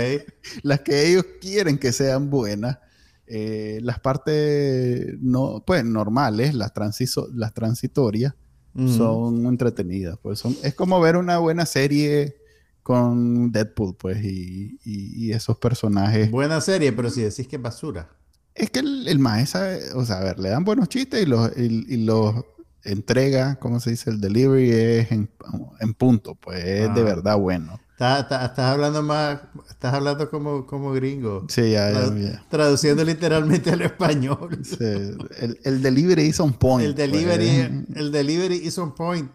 [0.62, 2.78] las que ellos quieren que sean buenas.
[3.26, 8.34] eh, las partes no, pues normales, las, transiso- las transitorias,
[8.78, 8.94] Mm.
[8.96, 10.18] son entretenidas.
[10.22, 12.36] Pues son, es como ver una buena serie
[12.82, 16.30] con Deadpool, pues, y, y- y esos personajes.
[16.30, 18.10] Buena serie, pero si decís que es basura.
[18.54, 19.62] Es que el, el maestro,
[19.94, 22.34] o sea, a ver, le dan buenos chistes y los, y, y los
[22.86, 24.10] entrega, ¿cómo se dice?
[24.10, 25.28] El delivery es en,
[25.80, 27.04] en punto, pues es de Ah.
[27.04, 27.80] verdad bueno.
[27.98, 31.46] Estás, hablando más, estás hablando como, como gringo.
[31.48, 32.44] Sí, ya, ya, ya.
[32.50, 34.60] Traduciendo literalmente al español.
[34.62, 36.84] Sí, el, el delivery is on point.
[36.86, 37.96] El delivery, pues.
[37.98, 39.30] el delivery is on point.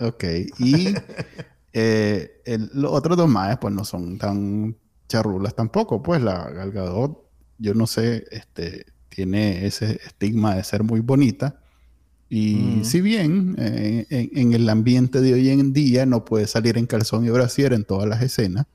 [0.00, 0.22] Ok,
[0.58, 0.94] y
[1.72, 4.76] eh, el- los otros dos más, pues no son tan
[5.08, 7.18] charrulas tampoco, pues la Gal Gadot,
[7.58, 11.60] yo no sé, este, tiene ese estigma de ser muy bonita.
[12.30, 12.84] Y Mm.
[12.84, 16.86] si bien eh, en, en el ambiente de hoy en día no puede salir en
[16.86, 18.66] calzón y brasier en todas las escenas,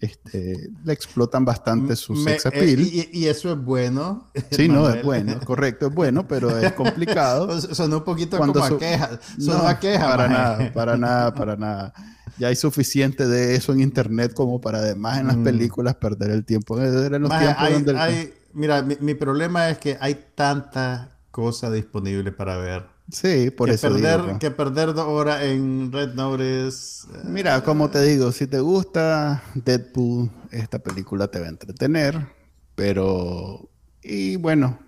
[0.00, 2.80] este, le explotan bastante su Me- sex eh, appeal.
[2.80, 4.28] y, y eso es bueno.
[4.50, 5.02] sí, no, es Manuel.
[5.04, 7.58] bueno, correcto, es bueno, pero es complicado.
[7.60, 9.20] Sonó un poquito Cuando como su- a queja.
[9.38, 10.04] Sonó No, a queja.
[10.16, 10.34] para maje.
[10.34, 11.94] nada, para nada, para nada.
[12.38, 15.44] Ya hay suficiente de eso en internet como para además en las Mm.
[15.44, 16.78] películas perder el tiempo.
[16.80, 20.18] Eran los Maje, tiempos hay- donde el- hay- mira, mi, mi problema es que hay
[20.34, 22.86] tanta cosa disponible para ver.
[23.10, 27.08] Sí, por que eso perder, digo, que perder dos horas en Red Notice.
[27.12, 32.28] eh, Mira, como te digo, si te gusta Deadpool, esta película te va a entretener,
[32.76, 33.68] pero
[34.00, 34.78] y bueno,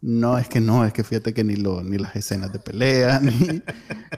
[0.00, 3.20] no es que no, es que fíjate que ni lo ni las escenas de pelea
[3.22, 3.62] ni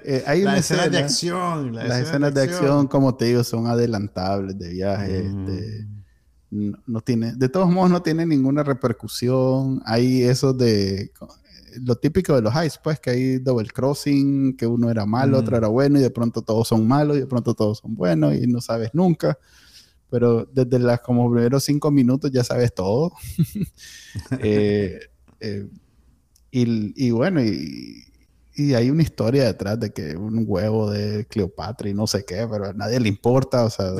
[0.03, 1.75] eh, hay una las escenas de escena- acción.
[1.75, 5.23] las escenas de acción, como te digo, son adelantables de viaje.
[5.25, 5.49] Mm.
[5.49, 5.87] este,
[6.55, 9.83] no, no tiene, de todos modos, no tiene ninguna repercusión.
[9.85, 11.11] Hay eso de
[11.81, 15.40] lo típico de los highs, pues que hay double crossing, que uno era malo, Mm.
[15.40, 18.35] otro era bueno, y de pronto todos son malos, y de pronto todos son buenos,
[18.37, 19.37] y no sabes nunca.
[20.11, 23.12] Pero desde las como primeros cinco minutos ya sabes todo.
[24.40, 25.01] Eh,
[25.40, 25.67] eh,
[26.53, 28.05] y, y bueno, y,
[28.57, 32.47] y hay una historia detrás de que un huevo de Cleopatra y no sé qué,
[32.51, 33.64] pero a nadie le importa.
[33.64, 33.93] O sea,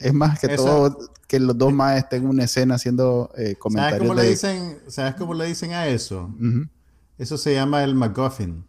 [0.00, 3.40] es más que Esa- todo que los dos más estén en una escena haciendo eh,
[3.42, 3.98] ¿Sabes comentarios.
[4.08, 6.30] cómo, le dicen, ¿Sabes cómo le dicen a eso?
[7.18, 8.64] Eso se llama el MacGuffin.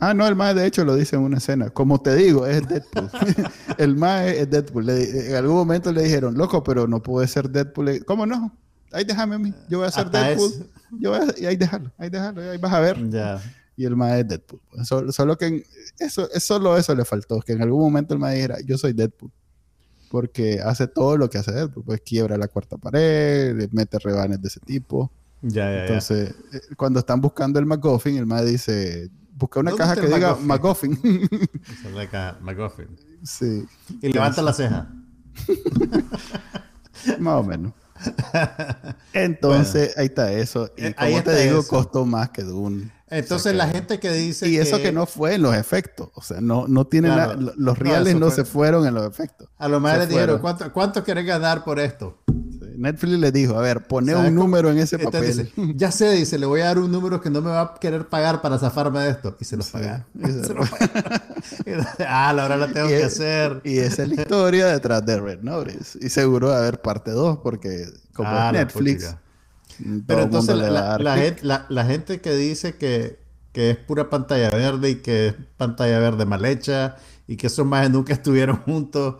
[0.00, 1.70] Ah, no, el mae de hecho lo dice en una escena.
[1.70, 3.10] Como te digo, es Deadpool.
[3.78, 4.86] el mae es Deadpool.
[4.86, 7.84] Le- en algún momento le dijeron, loco, pero no puede ser Deadpool.
[7.86, 8.52] Le- ¿Cómo no?
[8.92, 9.54] Ahí déjame a mí.
[9.68, 10.50] Yo voy a ser Deadpool.
[10.50, 10.62] es-
[10.98, 11.40] Yo voy a...
[11.40, 13.10] y ahí déjalo, ahí déjalo, ahí vas a ver.
[13.10, 13.40] Ya.
[13.76, 14.60] Y el mae es Deadpool.
[14.70, 14.86] pues.
[14.88, 15.64] Solo, solo que en-
[15.98, 18.92] eso, es solo eso le faltó, que en algún momento el mae dijera, yo soy
[18.92, 19.32] Deadpool.
[20.10, 21.82] Porque hace todo lo que hace Deadpool.
[21.84, 25.10] Pues quiebra la cuarta pared, le mete rebanes de ese tipo.
[25.42, 25.80] Ya, ya, ya.
[25.86, 30.06] Entonces, eh, cuando están buscando el McGuffin, el mae dice, busca una ¿Dónde caja que
[30.06, 30.90] diga McGuffin?
[31.02, 31.28] McGuffin.
[31.80, 32.88] Esa es la ca- MacGuffin.
[33.24, 33.64] sí,
[34.00, 34.88] Y levanta la ceja.
[37.18, 37.72] más o menos.
[39.12, 40.70] Entonces, ahí está eso.
[40.76, 41.68] Y Eh, como ahí te digo, eso.
[41.68, 42.90] costó más que Dune.
[43.08, 46.08] Entonces la gente que dice Y eso que no fue en los efectos.
[46.14, 47.40] O sea, no, no tienen Claro.
[47.40, 49.48] la- los reales no, fue- se fueron en los efectos.
[49.58, 50.40] A lo mejor les dijeron.
[50.40, 52.18] ¿cuánto, ¿cuánto querés ganar por esto?
[52.84, 55.26] Netflix le dijo, a ver, pone ¿Sabes un número en ese papel.
[55.26, 57.74] dice, ya sé, dice, le voy a dar un número que no me va a
[57.74, 59.36] querer pagar para zafarme de esto.
[59.40, 60.06] Y se los paga.
[60.18, 61.26] y se Se paga.
[62.08, 63.60] ah, la hora la tengo Y que es- hacer.
[63.64, 65.98] Y esa es la historia detrás de Red Notice.
[66.00, 69.16] Y seguro va a haber parte 2 porque como Ah, es Netflix,
[70.06, 70.56] Pero entonces
[71.16, 73.18] gente, la gente que dice que,
[73.52, 77.66] que es pura pantalla verde y que es pantalla verde mal hecha y que esos
[77.66, 79.16] más nunca estuvieron juntos,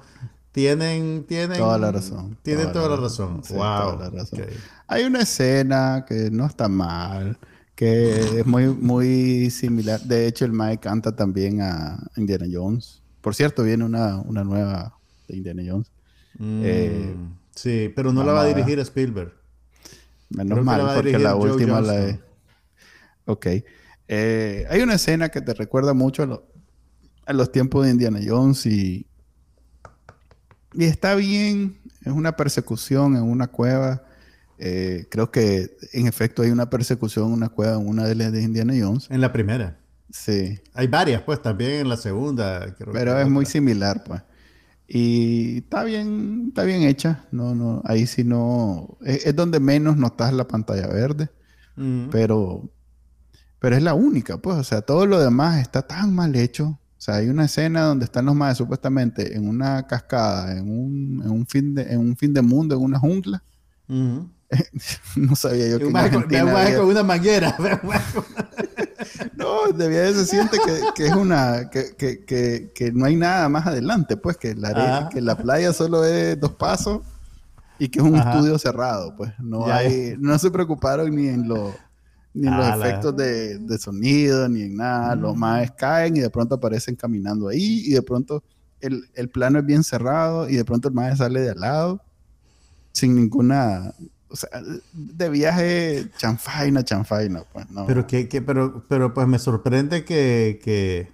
[0.54, 2.38] tienen, tienen Toda la razón.
[2.42, 3.42] Tienen toda, la razón.
[3.42, 3.96] Sí, wow.
[3.96, 4.40] toda la razón.
[4.86, 7.36] Hay una escena que no está mal,
[7.74, 10.00] que es muy, muy similar.
[10.02, 13.02] De hecho, el Mike canta también a Indiana Jones.
[13.20, 15.90] Por cierto, viene una, una nueva de Indiana Jones.
[16.38, 17.14] Mm, Eh,
[17.56, 19.32] sí, pero no la va a vamos a- dirigir Spielberg.
[20.30, 22.18] Menos Creo mal, la porque dirigir la Joe última la es.
[23.26, 23.46] Ok.
[24.06, 26.46] Eh, hay una escena que te recuerda mucho a, lo-
[27.26, 29.04] a los tiempos de Indiana Jones y.
[30.74, 31.78] Y está bien.
[32.04, 34.02] Es una persecución en una cueva.
[34.58, 38.32] Eh, creo que en efecto hay una persecución en una cueva en una de las
[38.32, 39.06] de Indiana Jones.
[39.10, 39.78] En la primera.
[40.10, 40.60] Sí.
[40.74, 42.74] Hay varias, pues, también en la segunda.
[42.74, 44.22] creo Pero es muy similar, pues.
[44.86, 47.24] Y está bien, está bien hecha.
[47.30, 48.98] No, no, ahí sí no.
[49.02, 51.30] Es, es donde menos notas la pantalla verde.
[51.76, 52.10] Mm.
[52.10, 52.70] Pero,
[53.58, 54.58] pero es la única, pues.
[54.58, 56.78] O sea, todo lo demás está tan mal hecho.
[57.04, 61.20] O sea, hay una escena donde están los más supuestamente en una cascada, en un,
[61.22, 63.42] en un fin de, en un fin de mundo, en una jungla.
[63.88, 64.20] Mm.
[65.16, 67.54] No sabía yo que Un había- con una manguera.
[69.36, 73.16] No, debía de se siente que, que es una que, que, que, que no hay
[73.16, 77.02] nada más adelante, pues que la arena- que la playa solo es dos pasos
[77.78, 78.32] y que es un Ajá.
[78.32, 81.74] estudio cerrado, pues no Ya, hay, no se preocuparon ni en lo
[82.34, 85.14] ni en los la- efectos de, de sonido, ni en nada.
[85.16, 85.38] Los Mm.
[85.38, 88.42] maes caen y de pronto aparecen caminando ahí y de pronto
[88.80, 92.00] el, el plano es bien cerrado y de pronto el mae sale de al lado
[92.92, 93.94] sin ninguna,
[94.28, 94.50] o sea,
[94.92, 97.86] de viaje chanfaina, chanfaina, pues no.
[97.86, 101.12] Pero que, que- pero, pero pues me sorprende que, que,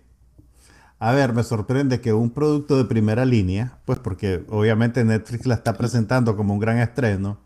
[0.98, 5.54] a ver, me sorprende que un producto de primera línea, pues porque obviamente Netflix la
[5.54, 7.38] está presentando como un gran estreno,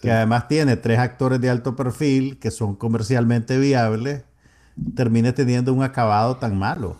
[0.00, 4.24] que además tiene tres actores de alto perfil que son comercialmente viables,
[4.96, 6.98] termine teniendo un acabado tan malo.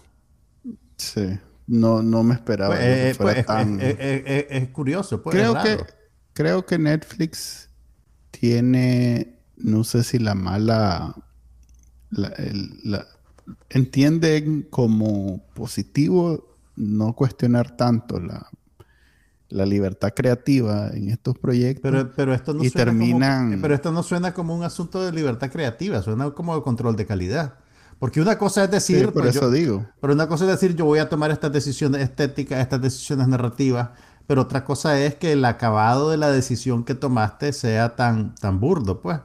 [0.97, 4.47] Sí, no, no me esperaba Pues, que eh, fuera pues, es, tan- es- es- es-
[4.51, 5.37] es curioso, pues.
[5.37, 5.79] es creo que
[6.33, 7.71] creo que Netflix
[8.31, 11.15] tiene, no sé si la mala,
[12.11, 13.07] la, el- la-
[13.71, 18.49] entienden como positivo no cuestionar tanto la,
[19.51, 21.83] la libertad creativa en estos proyectos.
[21.83, 25.03] Pero, pero esto no Y suena terminan- como, pero esto no suena como un asunto
[25.05, 27.55] de libertad creativa, suena como de control de calidad.
[27.99, 29.87] Porque una cosa es Sí, decir, por pues, eso yo- digo.
[30.01, 33.91] pero una cosa es decir, yo voy a tomar estas decisiones estéticas, estas decisiones narrativas,
[34.27, 38.59] pero otra cosa es que el acabado de la decisión que tomaste sea tan, tan
[38.61, 39.19] burdo, pues.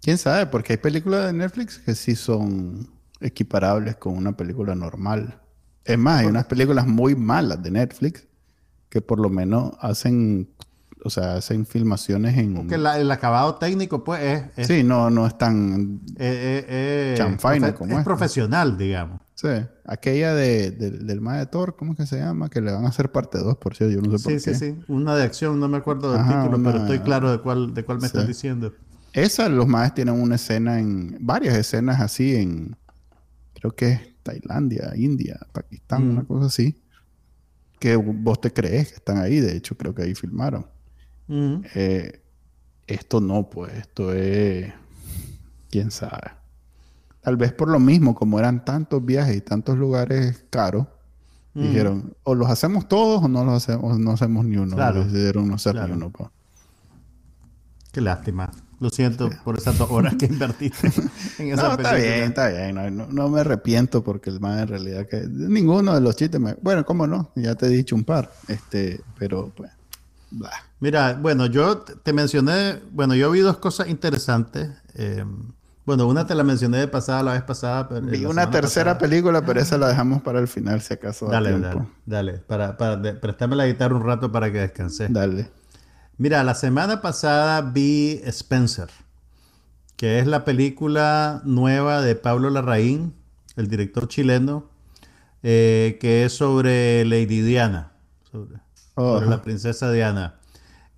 [0.00, 0.46] ¿Quién sabe?
[0.46, 2.88] Porque hay películas de Netflix que sí son
[3.20, 5.38] equiparables con una película normal.
[5.84, 8.26] Es más, hay unas películas muy malas de Netflix
[8.90, 10.48] que por lo menos hacen,
[11.04, 12.54] o sea, hacen filmaciones en...
[12.54, 16.00] Porque la- el acabado técnico, pues, es, es, Sí, no, no es tan...
[16.16, 18.04] eh, eh, eh, Chanfaina como es esta.
[18.04, 19.20] profesional, digamos.
[19.34, 19.48] Sí,
[19.86, 22.50] aquella de, de- del Mae de Thor, ¿cómo es que se llama?
[22.50, 24.54] Que le van a hacer parte 2, por cierto, yo no sé por Sí, qué.
[24.54, 24.84] sí, sí.
[24.88, 27.84] Una de acción, no me acuerdo del Ajá, título, pero estoy claro de cuál, de
[27.84, 28.06] cuál me Sí.
[28.08, 28.74] estás diciendo.
[29.12, 31.16] Esa, los Maes tienen una escena en...
[31.20, 32.76] Varias escenas así en...
[33.54, 36.10] Creo que es Tailandia, India, Pakistán, Mm.
[36.10, 36.76] una cosa así.
[37.80, 39.40] Que vos te crees que están ahí.
[39.40, 40.66] De hecho, creo que ahí filmaron.
[41.28, 41.62] Ujú.
[41.74, 42.22] Eh,
[42.86, 43.72] esto no, pues.
[43.74, 44.72] Esto es...
[45.70, 46.38] ¿Quién sabe?
[47.22, 50.86] tal vez por lo mismo, como eran tantos viajes y tantos lugares caros,
[51.52, 51.62] Mm.
[51.62, 54.76] dijeron, o los hacemos todos o no los hacemos, o no hacemos ni uno.
[54.76, 55.04] Claro.
[55.04, 55.88] Decidieron no hacer Claro.
[55.88, 56.10] ni uno.
[56.10, 56.30] pues.
[57.92, 58.50] Qué lástima.
[58.80, 60.90] Lo siento por esas dos horas que invertiste
[61.38, 61.94] en esa No, está película.
[61.96, 62.74] bien, está bien.
[62.74, 66.40] No, no- no me arrepiento porque el man en realidad que ninguno de los chistes
[66.40, 66.54] me...
[66.62, 68.32] Bueno, cómo no, ya te he dicho un par.
[68.48, 69.70] Este, pero pues.
[70.80, 74.70] Mira, bueno, yo te mencioné, bueno, yo vi dos cosas interesantes.
[74.94, 75.24] eh,
[75.84, 77.88] bueno, una te la mencioné de pasada la vez pasada.
[77.88, 78.98] Pero Vi una tercera pasada.
[78.98, 82.32] película, pero esa la dejamos para el final si acaso da Dale, dale, dale.
[82.34, 85.08] Para, para de- préstame la guitarra un rato para que descanse.
[85.10, 85.48] Dale.
[86.20, 88.90] Mira, la semana pasada vi Spencer,
[89.96, 93.14] que es la película nueva de Pablo Larraín,
[93.56, 94.68] el director chileno,
[95.42, 97.92] eh, que es sobre Lady Diana,
[98.30, 98.58] sobre,
[98.96, 100.34] Oh, la princesa Diana.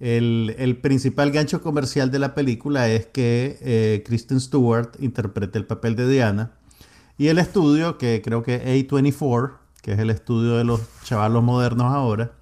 [0.00, 5.66] El, el principal gancho comercial de la película es que eh, Kristen Stewart interpreta el
[5.66, 6.50] papel de Diana
[7.16, 9.52] y el estudio, que creo que A24,
[9.82, 12.32] que es el estudio de los chavalos modernos ahora,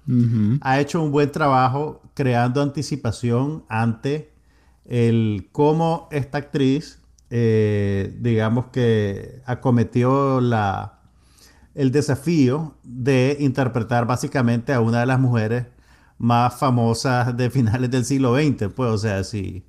[0.61, 4.31] ha hecho un buen trabajo creando anticipación ante
[4.85, 6.99] el cómo esta actriz,
[7.31, 10.99] eh, digamos que acometió la,
[11.73, 15.65] el desafío de interpretar básicamente a una de las mujeres
[16.19, 18.67] más famosas de finales del siglo XX.
[18.75, 19.65] Pues, o sea, si,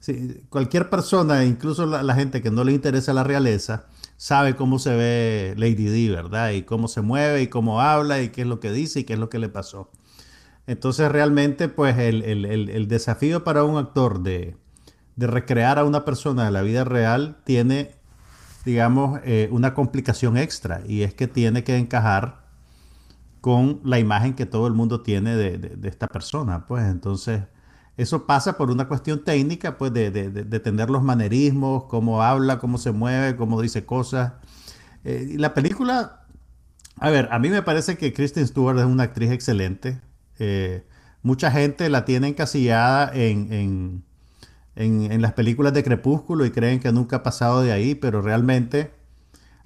[0.00, 3.86] si cualquier persona, incluso la, la gente que no le interesa la realeza,
[4.24, 6.52] sabe cómo se ve Lady Di, ¿verdad?
[6.52, 9.12] Y cómo se mueve y cómo habla y qué es lo que dice y qué
[9.12, 9.90] es lo que le pasó.
[10.66, 14.56] Entonces realmente pues el, el- el- desafío para un actor de,
[15.16, 17.96] de recrear a una persona de la vida real tiene,
[18.64, 22.46] digamos, eh, una complicación extra y es que tiene que encajar
[23.42, 26.66] con la imagen que todo el mundo tiene de- de esta persona.
[26.66, 27.42] Pues entonces
[27.96, 32.58] eso pasa por una cuestión técnica, pues de, de, de- tener los manerismos, cómo habla,
[32.58, 34.32] cómo se mueve, cómo dice cosas.
[35.04, 36.26] Eh, y la película,
[36.98, 40.00] a ver, a mí me parece que Kristen Stewart es una actriz excelente.
[40.38, 40.84] Eh,
[41.22, 44.04] mucha gente la tiene encasillada en, en-
[44.76, 48.22] en- en las películas de Crepúsculo y creen que nunca ha pasado de ahí, pero
[48.22, 48.92] realmente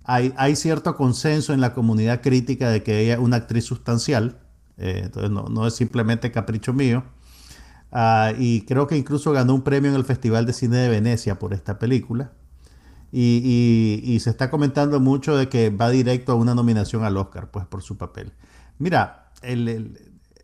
[0.04, 4.38] hay, hay cierto consenso en la comunidad crítica de que ella es una actriz sustancial.
[4.78, 7.04] Eh, entonces no, no es simplemente capricho mío.
[7.92, 11.38] Ah, y creo que incluso ganó un premio en el Festival de Cine de Venecia
[11.38, 12.32] por esta película.
[13.12, 17.50] Y, y- se está comentando mucho de que va directo a una nominación al Oscar,
[17.50, 18.32] pues por su papel.
[18.78, 19.98] Mira, el-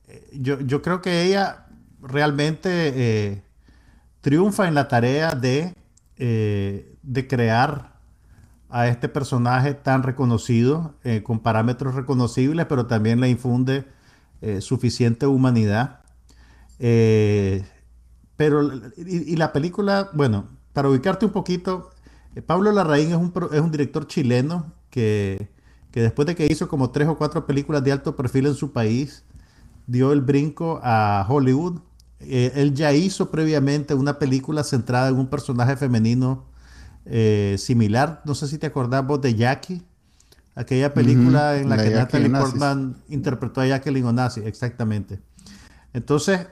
[0.09, 1.67] eh, yo, yo creo que ella
[2.03, 3.43] realmente eh,
[4.23, 5.75] triunfa en la tarea de,
[6.19, 7.95] eh, de crear
[8.71, 13.85] a este personaje tan reconocido, con parámetros reconocibles, pero también le infunde
[14.61, 16.01] suficiente humanidad.
[16.79, 17.65] Eh,
[18.37, 18.63] pero,
[18.97, 21.91] y, y la película, bueno, para ubicarte un poquito,
[22.35, 25.49] eh, Pablo Larraín es un, es un director chileno que,
[25.91, 28.73] que después de que hizo como tres o cuatro películas de alto perfil en su
[28.73, 29.25] país,
[29.87, 31.81] dio el brinco a Hollywood.
[32.21, 36.47] Eh, él ya hizo previamente una película centrada en un personaje femenino
[37.59, 38.23] similar.
[38.25, 39.83] No sé si te acordás vos de Jackie,
[40.55, 42.31] aquella película en la, la que Jackie Natalie.
[42.31, 45.21] Portman interpretó a Jacqueline Onassis, exactamente.
[45.93, 46.47] Entonces,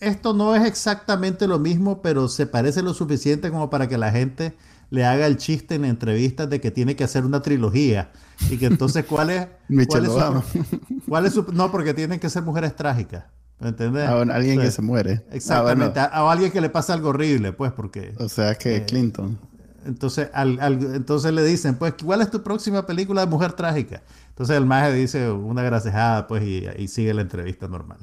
[0.00, 4.10] esto no es exactamente lo mismo, pero se parece lo suficiente como para que la
[4.10, 4.54] gente
[4.90, 8.10] le haga el chiste en entrevistas de que tiene que hacer una trilogía.
[8.50, 9.46] Y que entonces, ¿cuál es,
[9.88, 13.24] cuál es su- cuál es su- no, porque tienen que ser mujeres trágicas.
[13.60, 14.06] ¿Me entiendes?
[14.08, 15.22] Ah, bueno, alguien que se muere.
[15.30, 16.00] Ah, Exactamente.
[16.00, 18.12] bueno, a, a alguien que le pasa algo horrible, pues, porque.
[18.18, 19.38] o sea que Eh, Clinton.
[19.86, 24.02] Entonces, al- al- entonces le dicen, pues, ¿cuál es tu próxima película de mujer trágica?
[24.30, 27.98] Entonces el maje dice una gracejada, pues, y, y sigue la entrevista normal.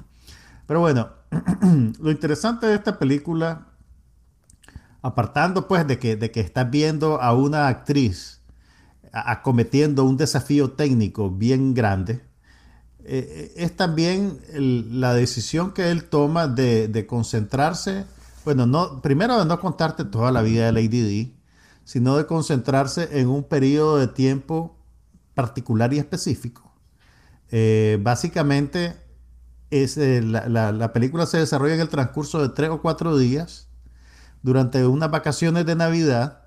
[0.66, 1.10] Pero bueno,
[2.00, 3.68] lo interesante de esta película,
[5.02, 8.42] apartando pues de que, de que estás viendo a una actriz
[9.14, 12.22] acometiendo un desafío técnico bien grande,
[13.04, 18.06] eh, es también la decisión que él toma de, de concentrarse,
[18.46, 21.36] bueno, no, primero de no contarte toda la vida de Lady Di,
[21.84, 24.78] sino de concentrarse en un periodo de tiempo
[25.34, 26.72] particular y específico.
[27.50, 28.96] Eh, básicamente,
[29.72, 33.18] es, eh, la, la- la película se desarrolla en el transcurso de tres o cuatro
[33.18, 33.68] días
[34.44, 36.44] durante unas vacaciones de Navidad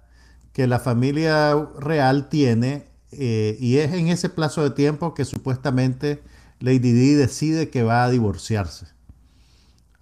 [0.52, 6.22] que la familia real tiene eh, y es en ese plazo de tiempo que supuestamente
[6.60, 8.86] Lady Di decide que va a divorciarse.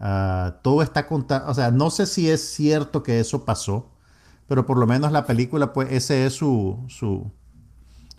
[0.00, 3.90] Ah, todo está contado, o sea, no sé si es cierto que eso pasó,
[4.48, 7.30] pero por lo menos la película, pues ese es su, su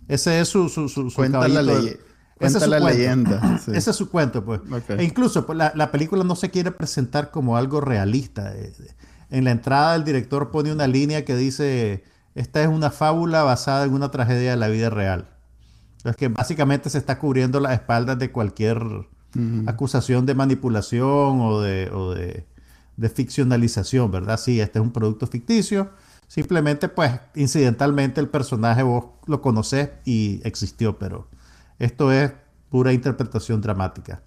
[0.08, 2.00] ese es su, su, su, su Cuenta la, de-
[2.40, 2.98] ley- ese cuenta es la cuento.
[2.98, 3.58] leyenda.
[3.58, 3.70] sí.
[3.74, 4.60] Ese es su cuento, pues.
[4.88, 8.54] E incluso pues, la, la película no se quiere presentar como algo realista.
[8.56, 8.72] Eh,
[9.30, 12.04] En la entrada el director pone una línea que dice,
[12.34, 15.28] esta es una fábula basada en una tragedia de la vida real.
[16.04, 18.78] Es que básicamente se está cubriendo las espaldas de cualquier
[19.66, 22.46] acusación de manipulación o de, o de,
[22.96, 24.38] de, ficcionalización, ¿verdad?
[24.38, 25.90] Sí, este es un producto ficticio.
[26.28, 31.28] Simplemente, pues, incidentalmente el personaje vos lo conocés y existió, pero
[31.78, 32.32] esto es
[32.70, 34.22] pura interpretación dramática.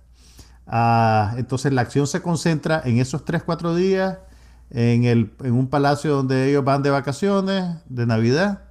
[0.66, 4.20] Ah, entonces la acción se concentra en esos 3-4 días,
[4.70, 8.64] en, el, en un palacio donde ellos van de vacaciones, de Navidad,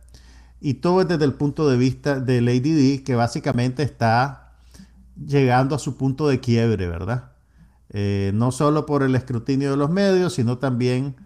[0.61, 4.53] y todo es desde el punto de vista de Lady D, que básicamente está
[5.17, 7.33] llegando a su punto de quiebre, ¿verdad?
[7.91, 11.17] Eh, no solo por el escrutinio de los medios, sino también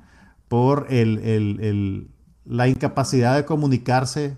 [0.49, 4.37] por la incapacidad de comunicarse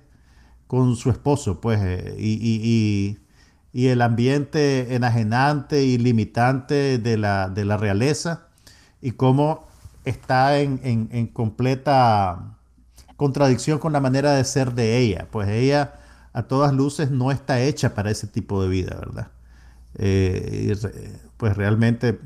[0.72, 3.18] con su esposo, pues, eh, y,
[3.74, 8.46] el ambiente enajenante y limitante de la, de la realeza,
[9.02, 9.66] y cómo
[10.06, 12.56] está en, en, completa
[13.16, 15.92] contradicción con la manera de ser de ella, pues ella
[16.32, 19.28] a todas luces no está hecha para ese tipo de vida, ¿verdad?
[19.98, 20.74] Eh,
[21.36, 22.18] pues realmente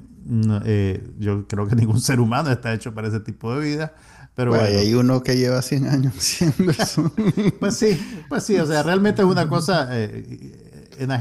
[0.64, 3.94] eh, yo creo que ningún ser humano está hecho para ese tipo de vida.
[4.36, 7.10] Pero bueno, hay uno que lleva 100 años haciendo eso.
[7.58, 10.66] pues sí, pues sí, o sea, realmente es una cosa eh,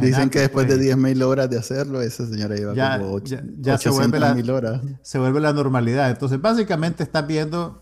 [0.02, 1.22] Dicen que después de 10.000 pues.
[1.24, 4.82] horas de hacerlo, esa señora lleva como 8, ya, se vuelve la, horas.
[5.02, 6.10] Se vuelve la normalidad.
[6.10, 7.82] Entonces, básicamente estás viendo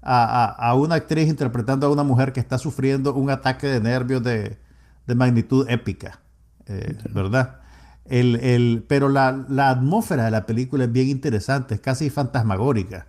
[0.00, 4.22] a, a, una actriz interpretando a una mujer que está sufriendo un ataque de nervios
[4.22, 4.58] de,
[5.06, 6.20] de magnitud épica,
[6.66, 7.60] eh, ¿verdad?
[8.06, 13.06] El, el, pero la, la, atmósfera de la película es bien interesante, es casi fantasmagórica.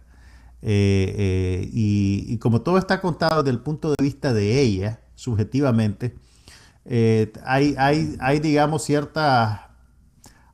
[0.61, 6.15] Eh, eh, y, como todo está contado desde el punto de vista de ella, subjetivamente,
[6.85, 9.61] eh, hay, hay, hay, digamos, ciertas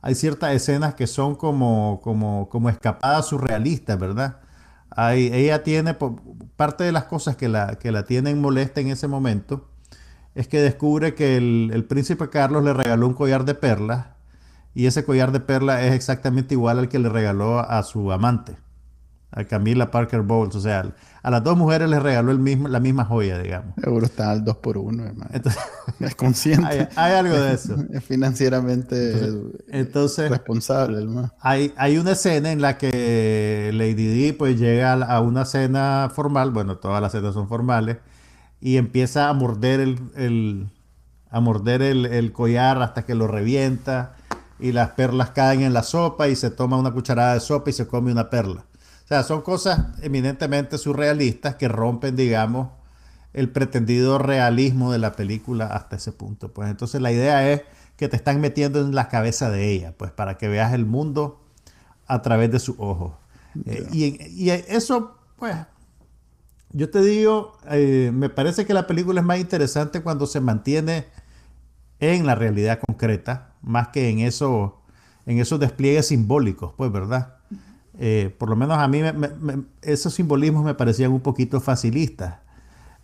[0.04, 4.40] hay ciertas escenas que son como, como, como escapadas surrealistas, ¿verdad?
[4.98, 5.96] Ella tiene,
[6.56, 9.70] parte de las cosas que la, que la tienen molesta en ese momento,
[10.36, 14.08] es que descubre que el, el príncipe Carlos le regaló un collar de perlas
[14.74, 18.58] y ese collar de perlas es exactamente igual al que le regaló a su amante
[19.32, 20.56] a Camila Parker Bowles.
[20.56, 23.76] O sea, a las dos mujeres les regaló el mismo, la misma joya, digamos.
[23.82, 25.30] Seguro está al 2 por 1 hermano.
[26.00, 26.90] es consciente.
[26.96, 27.76] Hay, algo de eso.
[27.92, 29.30] Es financieramente
[29.70, 31.34] entonces, responsable, hermano.
[31.40, 36.52] Hay, hay una escena en la que Lady Di pues llega a una cena formal,
[36.52, 37.98] bueno, todas las cenas son formales,
[38.60, 40.70] y empieza a morder el,
[41.30, 44.16] a morder el, el collar hasta que lo revienta
[44.60, 47.74] y las perlas caen en la sopa y se toma una cucharada de sopa y
[47.74, 48.66] se come una perla
[49.12, 52.70] sea, son cosas eminentemente surrealistas que rompen, digamos,
[53.34, 56.54] el pretendido realismo de la película hasta ese punto.
[56.54, 57.62] Pues entonces la idea es
[57.98, 61.42] que te están metiendo en la cabeza de ella, pues para que veas el mundo
[62.08, 63.14] a través de sus ojos.
[63.66, 65.56] Eh, y, eso, pues,
[66.72, 71.08] yo te digo, eh, me parece que la película es más interesante cuando se mantiene
[72.00, 74.82] en la realidad concreta, más que en, eso,
[75.26, 77.41] en esos despliegues simbólicos, pues, ¿verdad?
[78.04, 79.00] Eh, por lo menos a mí
[79.84, 82.40] esos simbolismos me parecían un poquito facilistas.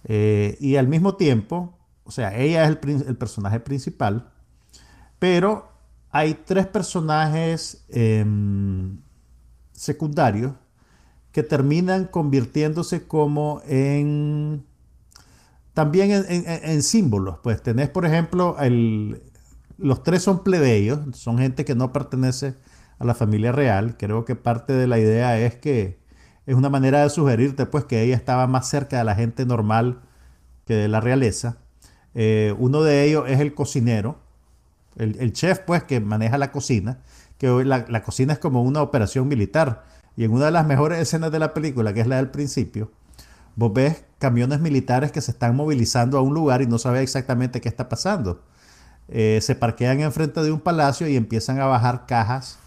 [0.05, 2.69] Eh, y al mismo tiempo, o sea, ella es
[3.05, 4.31] el, personaje principal,
[5.19, 5.71] pero
[6.09, 8.97] hay tres personajes em,
[9.71, 10.53] secundarios
[11.31, 14.65] que terminan convirtiéndose como en
[15.75, 17.37] también en, símbolos.
[17.43, 18.57] Pues tenés, por ejemplo,
[19.77, 22.55] los tres son plebeyos, son gente que no pertenece
[22.99, 23.97] a la familia real.
[23.97, 25.99] Creo que parte de la idea es que
[26.45, 30.01] es una manera de sugerirte pues que ella estaba más cerca de la gente normal
[30.65, 31.57] que de la realeza.
[32.15, 34.19] Eh, uno de ellos es el cocinero,
[34.95, 36.99] el, chef pues que maneja la cocina,
[37.37, 39.85] que la, la cocina es como una operación militar.
[40.15, 42.91] Y en una de las mejores escenas de la película, que es la del principio,
[43.55, 47.61] vos ves camiones militares que se están movilizando a un lugar y no sabes exactamente
[47.61, 48.41] qué está pasando.
[49.09, 52.57] Eh, se parquean enfrente de un palacio y empiezan a bajar cajas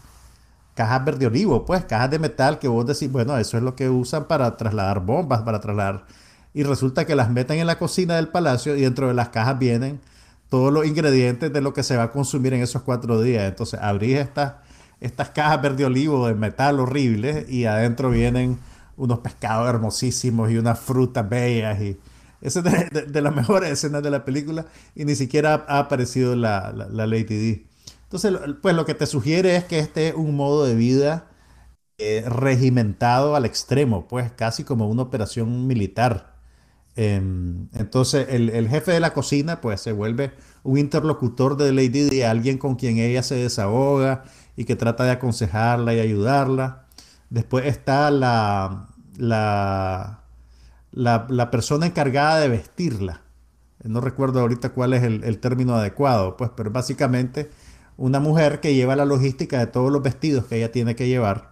[0.73, 3.89] cajas verde olivo, pues cajas de metal que vos decís, bueno, eso es lo que
[3.89, 6.05] usan para trasladar bombas, para trasladar...
[6.53, 9.57] Y resulta que las meten en la cocina del palacio y dentro de las cajas
[9.57, 10.01] vienen
[10.49, 13.45] todos los ingredientes de lo que se va a consumir en esos cuatro días.
[13.47, 14.55] Entonces abrís estas,
[14.99, 18.59] estas cajas verde olivo de metal horribles y adentro vienen
[18.97, 21.97] unos pescados hermosísimos y unas frutas bellas y...
[22.41, 24.65] Esa es de, las mejores escenas de la película
[24.95, 27.70] y ni siquiera ha, aparecido la, la, la Lady D.
[28.11, 31.29] Entonces, pues lo que te sugiere es que este es un modo de vida
[31.97, 36.35] eh, regimentado al extremo, pues casi como una operación militar.
[36.97, 40.33] Em, entonces, el, jefe de la cocina, pues se vuelve
[40.63, 44.25] un interlocutor de Lady Di, alguien con quien ella se desahoga
[44.57, 46.87] y que trata de aconsejarla y ayudarla.
[47.29, 50.25] Después está la, la,
[50.91, 53.21] la, persona encargada de vestirla.
[53.85, 57.49] No recuerdo ahorita cuál es el, término adecuado, pues, pero básicamente
[58.01, 61.49] una mujer que lleva la logística de todos los vestidos que ella tiene que llevar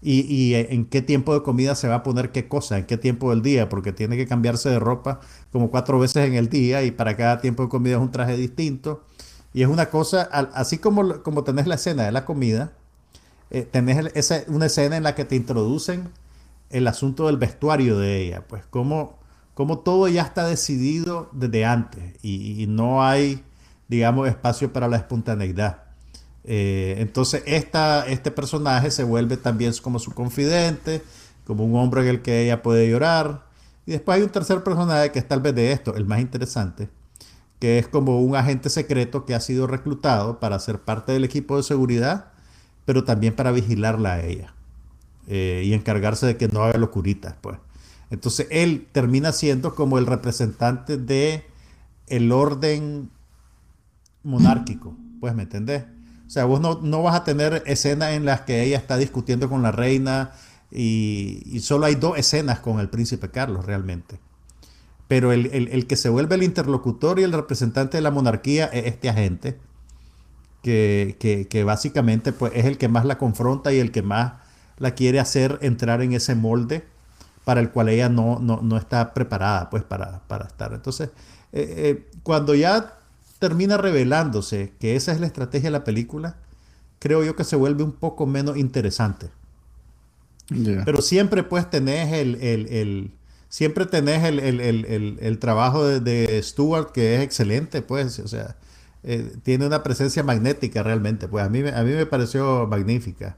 [0.00, 2.96] y, y, en qué tiempo de comida se va a poner qué cosa, en qué
[2.96, 5.20] tiempo del día, porque tiene que cambiarse de ropa
[5.50, 8.36] como cuatro veces en el día y para cada tiempo de comida es un traje
[8.36, 9.04] distinto.
[9.52, 12.72] Y es una cosa, así como, como tenés la escena de la comida,
[13.50, 16.10] eh, tenés esa, una escena en la que te introducen
[16.70, 19.18] el asunto del vestuario de ella, pues como,
[19.54, 23.42] como todo ya está decidido desde antes y, no hay,
[23.88, 25.84] digamos, espacio para la espontaneidad.
[26.44, 31.02] Eh, entonces esta, este personaje se vuelve también como su confidente,
[31.46, 33.46] como un hombre en el que ella puede llorar.
[33.86, 36.88] Y después hay un tercer personaje que es tal vez de esto, el más interesante,
[37.58, 41.56] que es como un agente secreto que ha sido reclutado para ser parte del equipo
[41.56, 42.32] de seguridad,
[42.84, 44.54] pero también para vigilarla a ella
[45.26, 47.58] eh, y encargarse de que no haga locuritas, pues.
[48.10, 51.44] Entonces él termina siendo como el representante de
[52.06, 53.10] el orden
[54.28, 55.84] monárquico, pues, ¿me entendés?
[56.26, 59.62] O sea, vos no, vas a tener escenas en las que ella está discutiendo con
[59.62, 60.32] la reina
[60.70, 64.20] y, solo hay dos escenas con el príncipe Carlos realmente
[65.08, 69.08] pero el, que se vuelve el interlocutor y el representante de la monarquía es este
[69.08, 69.58] agente,
[70.62, 74.34] que, básicamente pues, es el que más la confronta y el que más
[74.76, 76.84] la quiere hacer entrar en ese molde
[77.46, 80.74] para el cual ella no, no, está preparada pues, para, estar.
[80.74, 81.08] Entonces,
[81.52, 82.97] eh, eh, cuando ya
[83.38, 86.36] termina revelándose que esa es la estrategia de la película,
[86.98, 89.30] creo yo que se vuelve un poco menos interesante.
[90.84, 93.12] Pero siempre pues tenés el
[93.48, 98.56] siempre tenés el, trabajo de, de, Stewart que es excelente, pues, o sea,
[99.02, 103.36] eh, tiene una presencia magnética realmente, pues a mí, a mí me pareció magnífica.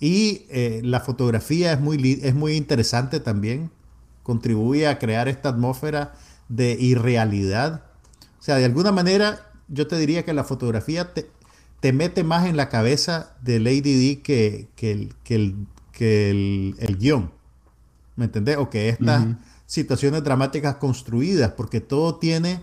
[0.00, 3.70] Y eh, la fotografía es muy, es muy interesante también,
[4.22, 6.14] contribuye a crear esta atmósfera
[6.48, 7.84] de irrealidad.
[8.42, 11.30] O sea, de alguna manera yo te diría que la fotografía te,
[11.78, 16.30] te mete más en la cabeza de Lady D que, que, el, que, el, que
[16.78, 17.30] el guion.
[18.16, 18.56] ¿me entendés?
[18.56, 19.24] O que estas
[19.66, 22.62] situaciones dramáticas construidas, porque todo tiene,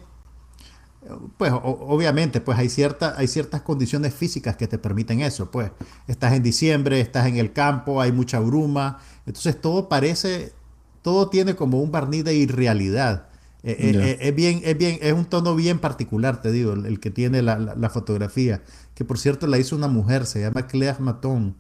[1.37, 5.71] pues obviamente, pues hay, cierta, hay ciertas condiciones físicas que te permiten eso, pues
[6.07, 10.53] estás en diciembre, estás en el campo, hay mucha bruma, entonces todo parece,
[11.01, 13.28] todo tiene como un barniz de irrealidad.
[13.61, 16.99] Eh, eh, eh, es, bien, es bien, es un tono bien particular, te digo, el,
[16.99, 18.63] que tiene la, fotografía,
[18.95, 21.55] que por cierto la hizo una mujer, se llama Claire Maton,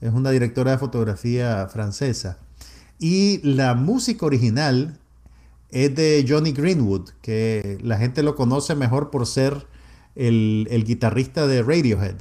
[0.00, 2.38] es una directora de fotografía francesa.
[2.98, 4.98] Y la música original
[5.70, 9.66] es de Johnny Greenwood, que la gente lo conoce mejor por ser
[10.14, 12.16] el, guitarrista de Radiohead.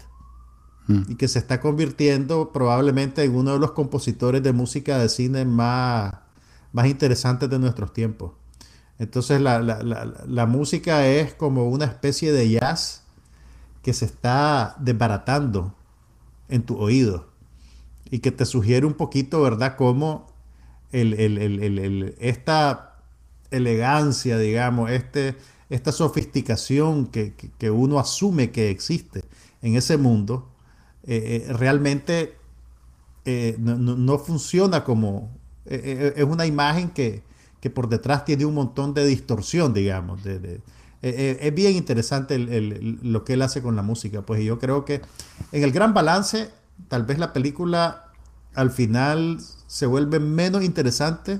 [0.88, 1.04] Mm.
[1.10, 5.46] Y que se está convirtiendo probablemente en uno de los compositores de música de cine
[5.46, 6.14] más,
[6.74, 8.32] más interesantes de nuestros tiempos.
[9.02, 13.02] Entonces la, música es como una especie de jazz
[13.82, 15.74] que se está desbaratando
[16.50, 17.28] en tu oído
[18.12, 20.28] y que te sugiere un poquito, ¿verdad?, cómo
[20.92, 23.00] esta
[23.50, 25.36] elegancia, digamos, este,
[25.72, 29.24] esta sofisticación que, uno asume que existe
[29.64, 30.48] en ese mundo,
[31.08, 32.36] eh, eh, realmente
[33.26, 35.36] eh, no, funciona como...
[35.66, 37.31] es una imagen que,
[37.70, 40.22] por detrás tiene un montón de distorsión, digamos.
[40.26, 44.24] es bien interesante lo que él hace con la música.
[44.24, 45.02] Pues yo creo que
[45.52, 46.50] en el gran balance,
[46.88, 48.12] tal vez la película
[48.56, 51.40] al final se vuelve menos interesante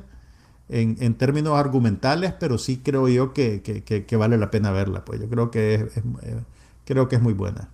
[0.70, 5.04] en, términos argumentales, pero sí creo yo que, vale la pena verla.
[5.04, 6.42] Pues yo creo que es, eh,
[6.86, 7.70] creo que es muy buena.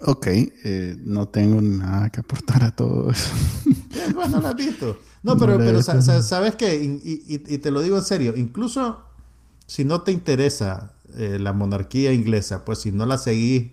[0.00, 3.30] Ok, eh, no tengo nada que aportar a todo eso.
[4.30, 4.98] no la has visto.
[5.22, 9.02] No, pero, pero sabes que, y, te lo digo en serio, incluso
[9.66, 13.70] si no te interesa eh, la monarquía inglesa, pues si no la seguís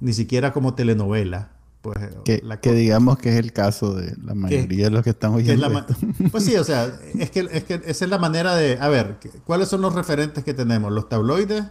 [0.00, 1.50] ni siquiera como telenovela,
[1.82, 5.86] pues, que, digamos que es el caso de la mayoría de los que estamos viendo.
[6.32, 8.78] pues sí, o sea, es que, es que esa es la manera de.
[8.80, 10.90] A ver, ¿cuáles son los referentes que tenemos?
[10.90, 11.64] Los tabloides,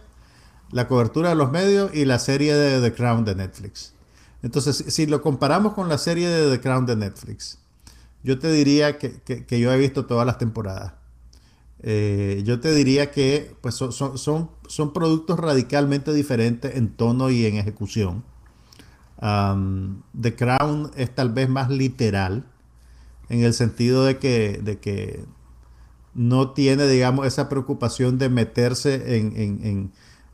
[0.70, 3.95] la cobertura de los medios y la serie de The Crown de Netflix.
[4.42, 7.58] Entonces, si lo comparamos con la serie de The Crown de Netflix,
[8.22, 10.94] yo te diría que, yo he visto todas las temporadas.
[11.80, 17.46] Eh, yo te diría que pues, son, son, son productos radicalmente diferentes en tono y
[17.46, 18.24] en ejecución
[19.18, 22.44] The Crown es tal vez más literal
[23.28, 25.24] en el sentido de que, de que
[26.14, 29.92] no tiene, digamos, esa preocupación de meterse en,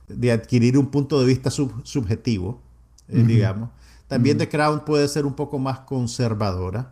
[0.08, 2.60] de adquirir un punto de vista subjetivo,
[3.08, 3.70] eh, digamos.
[4.12, 6.90] También The Crown puede ser un poco más conservadora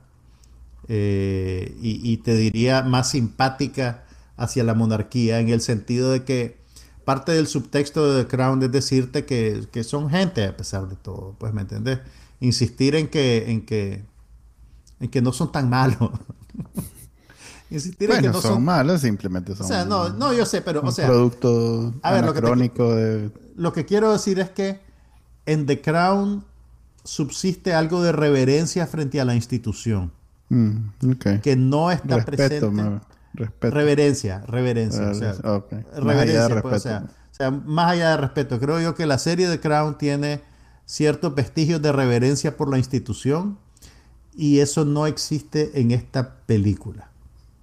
[0.89, 4.05] eh, y, te diría más simpática
[4.39, 6.57] hacia la monarquía en el sentido de que
[7.05, 10.97] parte del subtexto de The Crown es decirte que, que son gente a pesar de
[10.97, 11.99] todo, pues me entendés,
[12.41, 14.03] insistir en que en que
[14.99, 15.99] en que no son tan malos.
[17.71, 20.63] insistir bueno, en que no son, malos, simplemente son O sea, no, no yo sé,
[20.63, 23.31] pero o sea, producto a ver, lo que, de...
[23.57, 24.81] lo que quiero decir es que
[25.45, 26.49] en The Crown
[27.05, 30.13] subsiste algo de reverencia frente a la institución.
[30.49, 33.01] Mm, que no está presente.
[33.61, 35.11] Reverencia, reverencia.
[35.11, 35.35] O sea,
[35.97, 38.59] reverencia, pues, o, sea, o sea, más allá de respeto.
[38.59, 40.43] Creo yo que la serie de Crown tiene
[40.85, 43.59] ciertos vestigios de reverencia por la institución
[44.35, 47.11] y eso no existe en esta película.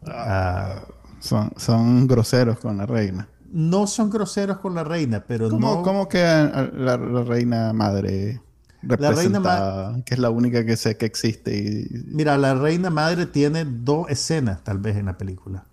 [0.05, 0.83] Ah,
[1.19, 3.27] son, son groseros con la reina.
[3.51, 5.83] No son groseros con la reina, pero ¿Cómo, no.
[5.83, 8.41] ¿Cómo que la, reina madre
[8.87, 11.57] la reina que es la única que sé que existe?
[11.57, 12.03] Y...
[12.07, 15.65] Mira, la reina madre tiene dos escenas, tal vez, en la película.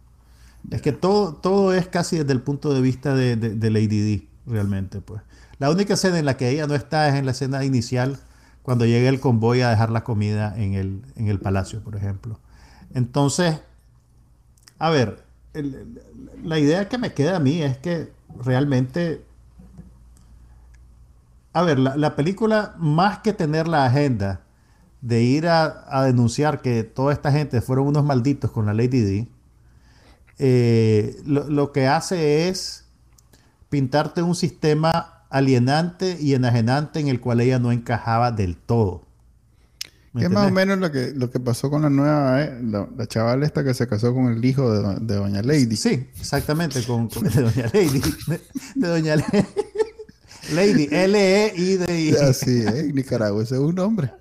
[0.70, 4.28] Es que todo, todo es casi desde el punto de vista de, de, Lady D,
[4.46, 5.22] realmente, pues.
[5.58, 8.18] La única escena en la que ella no está es en la escena inicial,
[8.62, 12.40] cuando llega el convoy a dejar la comida en el, en el palacio, por ejemplo.
[12.94, 13.60] Entonces,
[14.78, 15.24] a ver,
[16.42, 18.10] la idea que me queda a mí es que
[18.42, 19.22] realmente,
[21.54, 24.40] a ver, la, película, más que tener la agenda
[25.00, 29.28] de ir a, denunciar que toda esta gente fueron unos malditos con la Lady D,
[30.40, 32.86] eh, lo, que hace es
[33.68, 39.04] pintarte un sistema alienante y enajenante en el cual ella no encajaba del todo.
[40.18, 43.06] Que es más o menos lo que, lo que pasó con la nueva, eh, la,
[43.06, 45.76] chavala esta que se casó con el hijo de, Doña Lady.
[45.76, 48.02] Sí, exactamente, con, de Doña Lady.
[48.74, 49.46] De, Doña Lady.
[50.52, 52.16] Lady, L-E-I-D-I.
[52.16, 54.12] Así es, Nicaragua, ese es un nombre.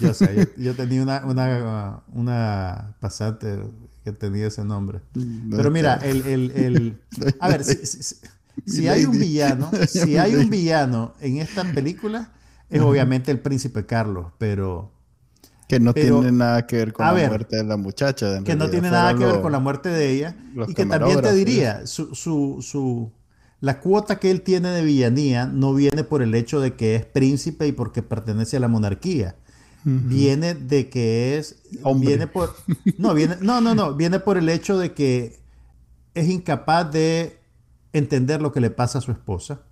[0.00, 3.58] yo sé, yo, tenía una, una, una, pasante
[4.04, 5.00] que tenía ese nombre.
[5.50, 7.00] Pero mira, el, el, el...
[7.40, 12.30] a ver, si, hay un villano, si hay un villano en esta película,
[12.70, 14.92] es obviamente el príncipe Carlos, pero
[15.68, 18.42] que no tiene nada que ver con la muerte de la muchacha.
[18.44, 20.36] Que no tiene nada que ver con la muerte de ella.
[20.68, 23.10] Y que también te diría, su, su, su,
[23.64, 27.06] la cuota que él tiene de villanía no viene por el hecho de que es
[27.06, 29.36] príncipe y porque pertenece a la monarquía.
[29.84, 31.62] Viene de que es...
[31.96, 32.54] Viene por,
[32.98, 33.94] no, viene, no, no, no.
[33.94, 35.40] Viene por el hecho de que
[36.12, 37.38] es incapaz de
[37.94, 39.62] entender lo que le pasa a su esposa.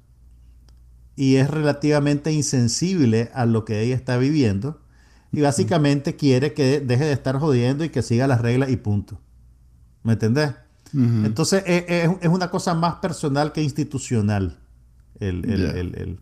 [1.14, 4.80] Y es relativamente insensible a lo que ella está viviendo
[5.32, 9.20] y básicamente quiere que deje de estar jodiendo y que siga las reglas y punto.
[10.02, 10.52] ¿Me entendés?
[10.94, 14.58] Entonces es, una cosa más personal que institucional.
[15.20, 16.18] El,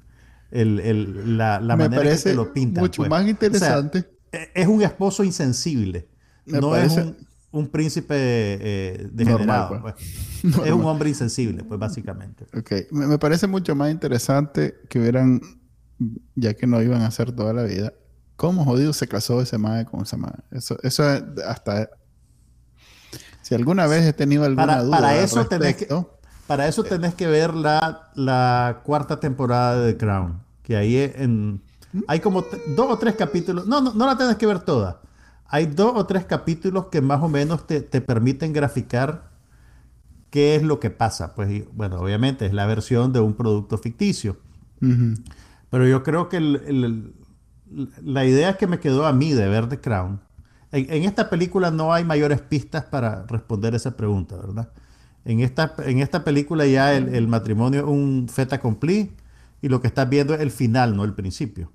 [1.37, 2.85] la, manera que lo pintan.
[2.85, 3.11] Mucho pues.
[3.11, 4.11] más interesante.
[4.33, 6.09] E, es un esposo insensible.
[6.47, 6.97] no es
[7.53, 9.81] un, príncipe eh, degenerado.
[9.81, 9.95] Pues.
[10.65, 12.47] Es un hombre insensible, pues básicamente.
[12.57, 12.91] Ok.
[12.93, 15.41] Me, me parece mucho más interesante que hubieran,
[16.35, 17.93] ya que no iban a hacer toda la vida,
[18.41, 20.43] ¿Cómo jodido se casó ese madre con esa madre?
[20.51, 21.03] Eso, eso
[21.47, 21.91] hasta...
[23.51, 25.89] Si alguna vez he tenido alguna duda para eso tenés que,
[26.47, 30.41] Para eso tenés que ver la, la cuarta temporada de The Crown.
[30.63, 31.61] Que ahí en,
[32.07, 32.45] hay como
[32.77, 33.67] dos o tres capítulos.
[33.67, 35.01] No, no, no la tenés que ver toda.
[35.49, 39.33] Hay dos o tres capítulos que más o menos te, te permiten graficar
[40.31, 41.35] qué es lo que pasa.
[41.35, 44.37] Pues bueno, obviamente es la versión de un producto ficticio.
[45.71, 47.15] Pero yo creo que el,
[48.01, 50.21] la idea que me quedó a mí de ver The Crown,
[50.73, 54.71] en, esta película no hay mayores pistas para responder esa pregunta, ¿verdad?
[55.25, 59.13] En esta, en esta película ya el, matrimonio es un feta accompli
[59.61, 61.71] y lo que estás viendo es el final, no el principio.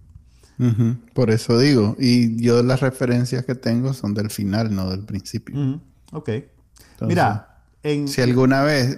[1.13, 5.81] Por eso digo, y yo las referencias que tengo son del final, no del principio.
[6.11, 6.29] Ok.
[7.01, 8.97] Mira, si alguna vez,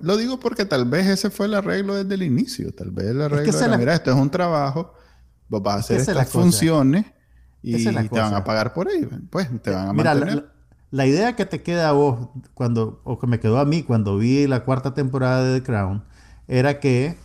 [0.00, 3.20] lo digo porque tal vez ese fue el arreglo desde el inicio, tal vez el
[3.20, 4.94] arreglo era, mira, esto es un trabajo
[5.48, 7.06] Vos vas a hacer estas funciones
[7.64, 9.08] y te van a pagar por ello.
[9.30, 10.50] Pues te van a Mira, mantener.
[10.90, 14.18] La, idea que te queda a vos, cuando, o que me quedó a mí cuando
[14.18, 16.04] vi la cuarta temporada de The Crown,
[16.46, 17.16] era que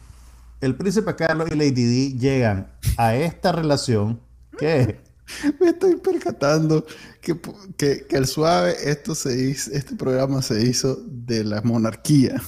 [0.61, 4.21] el príncipe Carlos y Lady D llegan a esta relación
[4.57, 5.01] que
[5.59, 6.85] me estoy percatando
[7.21, 7.39] que,
[7.77, 12.41] que, el suave esto se hizo, este programa se hizo de la monarquía.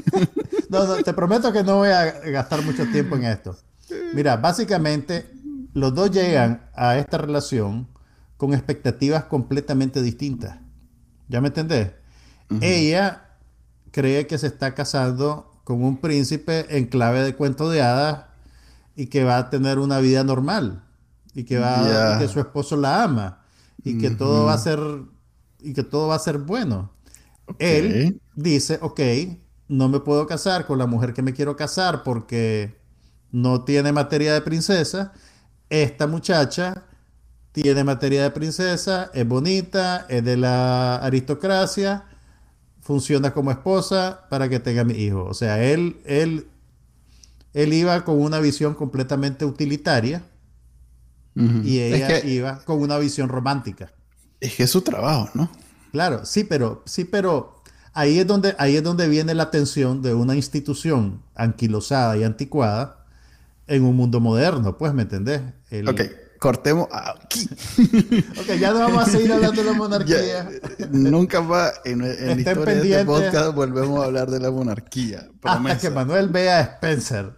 [0.68, 3.56] no, no, te prometo que no voy a gastar mucho tiempo en esto.
[4.14, 5.26] Mira, básicamente
[5.74, 7.88] los dos llegan a esta relación
[8.36, 10.58] con expectativas completamente distintas.
[11.28, 11.92] ¿Ya me entendés?
[12.60, 13.36] Ella
[13.92, 18.24] cree que se está casando con un príncipe en clave de cuento de hadas
[18.96, 20.82] y que va a tener una vida normal
[21.34, 23.42] y que va que su esposo la ama
[23.84, 24.80] y que todo va a ser
[25.60, 26.90] y que todo va a ser bueno.
[27.58, 29.00] Él dice, ok,
[29.68, 32.80] no me puedo casar con la mujer que me quiero casar porque
[33.30, 35.12] no tiene materia de princesa.
[35.70, 36.84] Esta muchacha
[37.52, 42.04] tiene materia de princesa, es bonita, es de la aristocracia,
[42.80, 45.24] funciona como esposa para que tenga mi hijo.
[45.24, 46.48] O sea, él, él,
[47.54, 50.22] él iba con una visión completamente utilitaria
[51.34, 53.92] y ella iba con una visión romántica.
[54.40, 55.50] Es que es su trabajo, ¿no?
[55.92, 57.62] Claro, sí, pero, sí, pero
[57.92, 62.99] ahí es donde, ahí es donde viene la tensión de una institución anquilosada y anticuada
[63.70, 65.40] en un mundo moderno, pues, ¿me entendés?
[65.86, 66.00] ok,
[66.40, 67.48] cortemos aquí.
[68.40, 70.48] ok, ya no vamos a seguir hablando de la monarquía.
[70.90, 75.28] nunca más en, la historia de este podcast volvemos a hablar de la monarquía.
[75.44, 77.30] Hasta que Manuel vea a Spencer.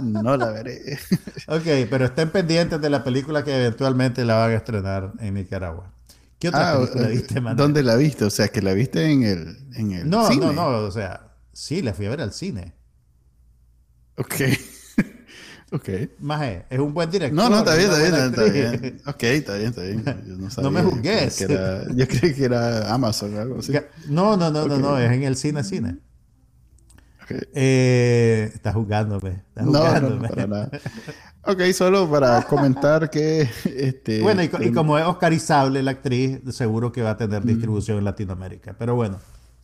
[0.00, 1.00] no la veré.
[1.48, 5.90] ok, pero estén pendientes de la película que eventualmente la van a estrenar en Nicaragua.
[6.38, 7.56] ¿Qué otra ah, película viste, Manuel?
[7.56, 8.24] ¿Dónde la viste?
[8.24, 10.46] O sea, que la viste en el, en el no, cine.
[10.46, 10.78] No, no, no.
[10.86, 12.72] O sea, sí, la fui a ver al cine.
[14.16, 14.34] Ok.
[15.76, 15.88] Ok.
[16.20, 17.36] Maje, es un buen director.
[17.36, 19.02] No, no, está bien, está bien, está bien.
[19.06, 20.04] Ok, está bien, está bien.
[20.26, 21.46] Yo no, sabía, no me juzgues.
[21.94, 23.72] yo creí que era Amazon o algo así.
[24.08, 25.98] No, no, no, no, no, es en el cine, cine.
[27.24, 27.40] Okay.
[27.54, 29.42] Eh, está jugándome.
[29.48, 30.16] Está jugándome.
[30.16, 30.70] No, no, para nada.
[31.42, 33.48] Ok, solo para comentar que...
[33.64, 38.04] Este, bueno, y, como es oscarizable la actriz, seguro que va a tener distribución en
[38.04, 38.74] Latinoamérica.
[38.76, 39.18] Pero bueno.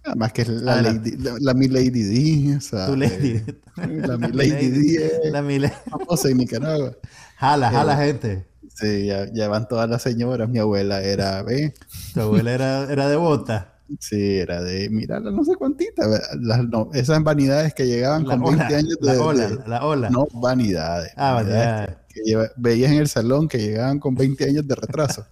[0.05, 2.57] Además que es la, lady, la, mi Lady D.
[2.57, 3.37] O sea, tu lady.
[3.37, 3.57] Eh,
[4.07, 5.31] la mi Lady D.
[5.31, 5.59] La mi
[5.91, 6.93] Famosa en Nicaragua.
[7.37, 8.47] Jala, jala gente.
[8.75, 10.49] Sí, ya, van todas las señoras.
[10.49, 11.75] Mi abuela era, ¿ve?
[12.15, 13.73] Tu abuela era, era devota.
[14.01, 16.07] Sí, era de, mira, no sé cuántitas,
[16.95, 20.09] esas vanidades que llegaban con 20 años de, la ola, la ola.
[20.09, 21.13] No, vanidades.
[21.17, 21.97] Ah, vanidades.
[22.09, 25.27] Que, veías en el salón que llegaban con 20 años de retraso.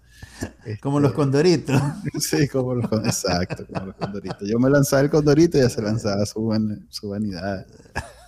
[0.81, 1.83] Como los este, condoritos.
[2.21, 4.49] sí, como los Exacto, como los condoritos.
[4.49, 7.67] Yo me lanzaba el condorito y ya se lanzaba su, su vanidad.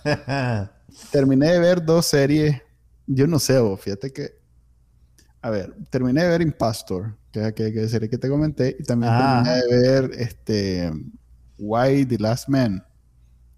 [1.11, 2.61] Terminé de ver dos series.
[3.07, 4.41] Yo no sé, vos, fíjate que.
[5.41, 9.11] A ver, terminé de ver Impastor que, que, que serie que te comenté, y también
[9.13, 9.43] ah.
[9.43, 10.91] terminé de ver este
[11.57, 12.85] Why the Last Man.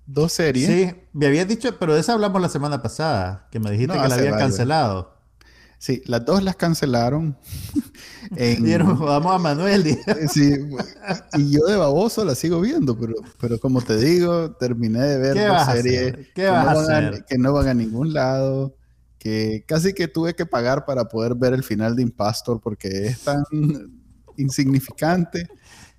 [0.08, 0.68] Dos series.
[0.68, 4.08] Sí, me habías dicho, pero de esa hablamos la semana pasada, que me dijiste que
[4.08, 5.15] la habían cancelado.
[5.78, 7.38] Sí, las dos las cancelaron.
[8.36, 8.66] en...
[8.98, 9.98] vamos a Manuel.
[10.32, 10.54] sí,
[11.38, 15.48] y yo de baboso la sigo viendo, pero, pero como te digo, terminé de ver
[15.48, 18.76] dos series que, no que no van a ningún lado
[19.66, 23.44] casi que tuve que pagar para poder ver el final de Impastor porque es tan
[24.38, 25.48] insignificante.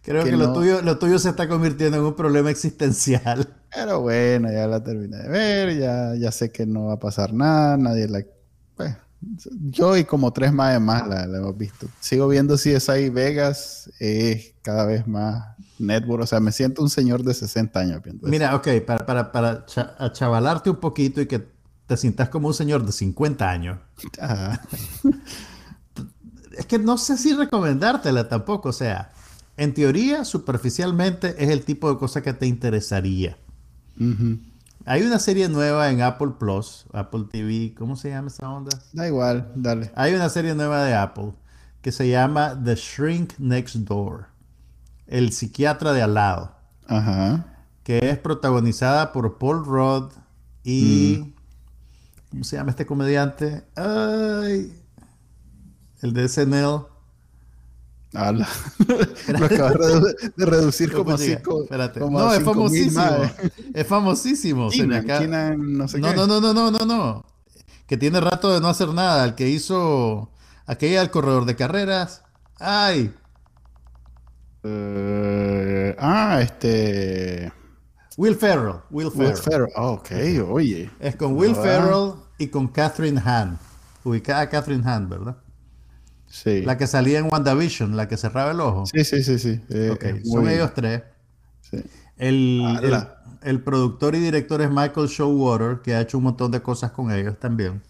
[0.02, 3.48] Creo que, lo, tuyo, lo tuyo se está convirtiendo en un problema existencial.
[3.74, 7.32] Pero bueno, ya la terminé de ver, ya, ya sé que no va a pasar
[7.32, 8.22] nada, nadie la...
[8.76, 8.96] Pues,
[9.50, 11.88] yo y como tres más más la, hemos visto.
[12.00, 17.22] Sigo viendo CSI Vegas, es cada vez más network, o sea, me siento un señor
[17.22, 19.66] de 60 años viendo Mira, ok, para, para, para
[20.12, 21.46] chavalarte un poquito y que
[21.86, 23.78] te sientas como un señor de 50 años.
[26.56, 28.70] es que no sé si recomendártela tampoco.
[28.70, 29.12] O sea,
[29.56, 33.38] en teoría, superficialmente, es el tipo de cosa que te interesaría.
[34.86, 38.70] Hay una serie nueva en Apple Plus, Apple TV, ¿cómo se llama esa onda?
[38.92, 39.92] Da igual, dale.
[39.96, 41.32] Hay una serie nueva de Apple
[41.82, 44.28] que se llama The Shrink Next Door,
[45.06, 46.52] el psiquiatra de al lado.
[46.86, 47.46] Ajá.
[47.82, 50.12] Que es protagonizada por Paul Rudd
[50.62, 51.36] y mm.
[52.30, 53.64] ¿Cómo se llama este comediante?
[53.76, 54.72] Ay,
[56.02, 56.86] el de SNL.
[59.28, 59.76] Lo acabas
[60.36, 61.62] de reducir como cinco.
[61.64, 62.00] Espérate.
[62.00, 63.02] no, es famosísimo.
[63.74, 64.64] Es famosísimo.
[64.64, 67.24] no, sé no, no, no, no, no, no, no.
[67.86, 69.24] Que tiene rato de no hacer nada.
[69.24, 70.30] El que hizo
[70.66, 72.22] aquella del corredor de carreras.
[72.58, 73.14] Ay.
[74.64, 77.52] Uh, ah, este.
[78.16, 78.80] Will Ferrell.
[78.90, 79.32] Will Ferrell.
[79.32, 79.72] Will Ferrell.
[79.76, 80.10] Oh, ok,
[80.48, 80.90] oye.
[80.98, 83.58] Es con Will Ferrell y con Catherine Hahn.
[84.04, 85.36] Ubicada a Catherine Hahn, ¿verdad?
[86.28, 86.62] Sí.
[86.62, 88.86] La que salía en WandaVision, la que cerraba el ojo.
[88.86, 89.60] Sí, sí, sí, sí.
[89.70, 91.02] Eh, son ellos tres.
[91.62, 91.82] Sí.
[92.16, 92.62] El,
[93.42, 97.10] el, productor y director es Michael Showwater, que ha hecho un montón de cosas con
[97.10, 97.82] ellos también.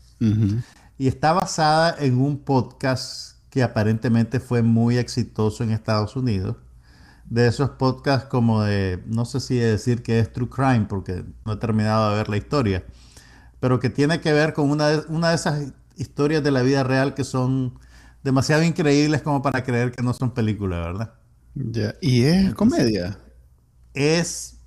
[0.98, 6.56] Y está basada en un podcast que aparentemente fue muy exitoso en Estados Unidos.
[7.24, 11.54] De esos podcasts como de, no sé si decir que es True Crime, porque no
[11.54, 12.84] he terminado de ver la historia
[13.60, 16.84] pero que tiene que ver con una de, una de esas historias de la vida
[16.84, 17.78] real que son
[18.26, 21.14] demasiado increíbles como para creer que no son películas, ¿verdad?
[21.54, 21.94] Ya.
[22.00, 23.18] ¿Y es comedia?
[23.94, 24.58] Es,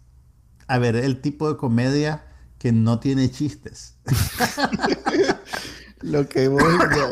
[0.68, 2.26] a ver, el tipo de comedia
[2.57, 3.95] que no tiene chistes.
[6.01, 6.64] Lo que vos,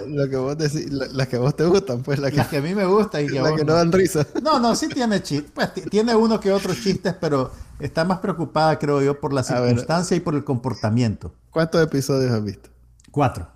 [0.08, 2.86] lo, que vos decís, las que vos te gustan, pues las que, a mí me
[2.86, 4.26] gustan y que, que no dan risa.
[4.42, 8.80] No, no, sí tiene chistes, pues tiene uno que otros chistes, pero está más preocupada,
[8.80, 11.34] creo yo, por la circunstancia y por el comportamiento.
[11.52, 12.70] ¿Cuántos episodios has visto?
[13.12, 13.50] Cuatro.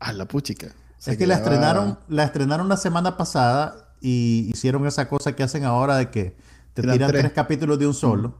[0.00, 0.74] Ah, la puchica.
[1.06, 5.64] Es que, la estrenaron, la estrenaron la semana pasada y hicieron esa cosa que hacen
[5.64, 6.36] ahahora de que
[6.74, 7.32] te tiran tres.
[7.32, 8.34] capítulos de un solo.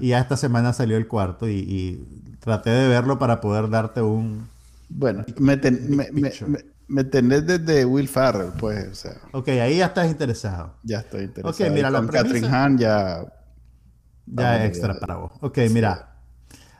[0.00, 2.04] Y ya esta semana salió el cuarto y,
[2.40, 4.48] traté de verlo para poder darte un...
[4.88, 5.56] Bueno, me,
[7.04, 8.88] tenés desde Will Farrell, pues.
[8.88, 9.16] O sea.
[9.32, 10.74] Ok, ahí ya estás interesado.
[10.82, 11.66] Ya estoy interesado.
[11.66, 13.24] Ok, mira, la Catherine Hahn ya...
[14.26, 15.32] Ya extra para vos.
[15.40, 16.16] Ok, mira.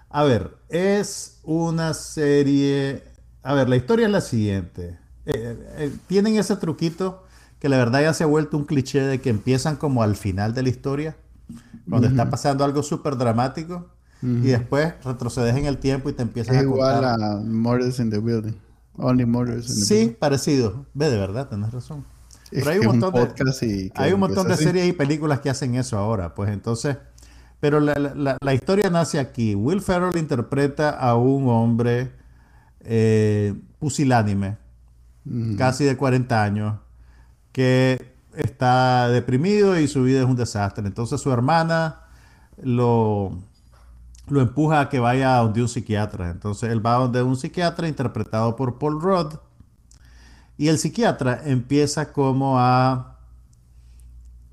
[0.09, 3.05] A ver, es una serie...
[3.43, 4.99] A ver, la historia es la siguiente.
[5.31, 7.23] Eh, eh, tienen ese truquito
[7.59, 10.55] que la verdad ya se ha vuelto un cliché de que empiezan como al final
[10.55, 11.17] de la historia,
[11.89, 13.91] cuando está pasando algo súper dramático,
[14.23, 18.19] y después retrocedes en el tiempo y te empiezan a igual a Murders in the
[18.19, 18.55] Building.
[18.97, 20.87] Only Murders in the Sí, parecido.
[20.95, 22.05] Ve, de verdad, tenés razón.
[22.51, 25.99] Pero hay un montón de, hay un montón de series y películas que hacen eso
[25.99, 26.97] ahora, pues entonces...
[27.61, 29.55] Pero la, historia nace aquí.
[29.57, 32.13] Will Ferrell interpreta a un hombre
[32.81, 34.57] eh, pusilánime,
[35.57, 36.77] casi de 40 años,
[37.53, 40.87] que está deprimido y su vida es un desastre.
[40.87, 42.03] Entonces su hermana
[42.63, 43.37] lo,
[44.29, 46.31] lo empuja a que vaya a donde un psiquiatra.
[46.31, 49.35] Entonces él va a donde un psiquiatra interpretado por Paul Rudd.
[50.57, 53.19] Y el psiquiatra empieza como a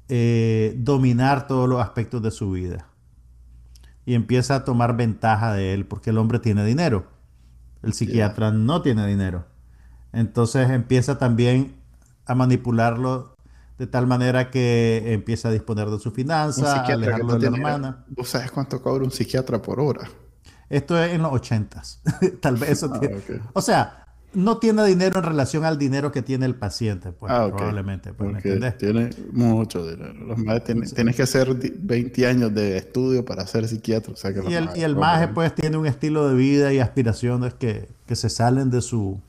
[0.08, 2.88] eh, dominar todos los aspectos de su vida.
[4.06, 7.08] Y empieza a tomar ventaja de él porque el hombre tiene dinero.
[7.82, 9.46] El psiquiatra no tiene dinero.
[10.16, 11.76] Entonces empieza también
[12.26, 13.36] a manipularlo
[13.78, 18.06] de tal manera que empieza a disponer de su finanza, a alejarlo de la hermana.
[18.08, 20.10] ¿Vos sabes cuánto cobra un psiquiatra por hora?
[20.70, 22.02] Esto es en los ochentas.
[22.42, 23.22] tal vez eso ah, tiene.
[23.54, 27.50] O sea, no tiene dinero en relación al dinero que tiene el paciente, pues, ah,
[27.50, 28.14] probablemente.
[28.14, 28.42] Pues,
[28.78, 30.14] tiene mucho dinero.
[30.14, 34.14] Los tienes que hacer 20 años de estudio para ser psiquiatra.
[34.48, 38.16] y el, y el maje, pues, tiene un estilo de vida y aspiraciones que, que
[38.16, 39.20] se salen de su...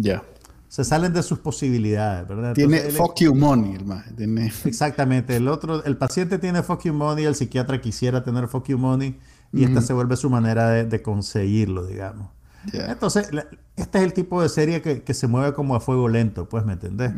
[0.00, 0.22] Ya
[0.68, 2.52] se salen de sus posibilidades, ¿verdad?
[2.52, 3.78] Tiene fuck you money,
[4.18, 5.36] el Exactamente.
[5.36, 9.18] El otro, el paciente tiene fuck you money, el psiquiatra quisiera tener fuck you money
[9.52, 12.28] y esta se vuelve su manera de, conseguirlo, digamos.
[12.72, 13.30] Entonces,
[13.76, 16.74] este es el tipo de serie que, se mueve como a fuego lento, pues, ¿me
[16.74, 17.12] entendés?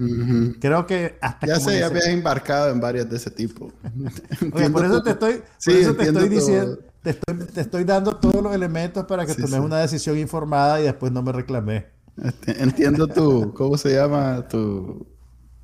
[0.60, 3.72] Creo que hasta Ya se había embarcado en varias de ese tipo.
[4.52, 8.16] Oye, por eso te estoy, por eso te estoy diciendo, te estoy, te estoy, dando
[8.16, 11.84] todos los elementos para que tomes una decisión informada y después no me reclames.
[12.22, 15.06] Este, entiendo tu, ¿cómo se llama tu,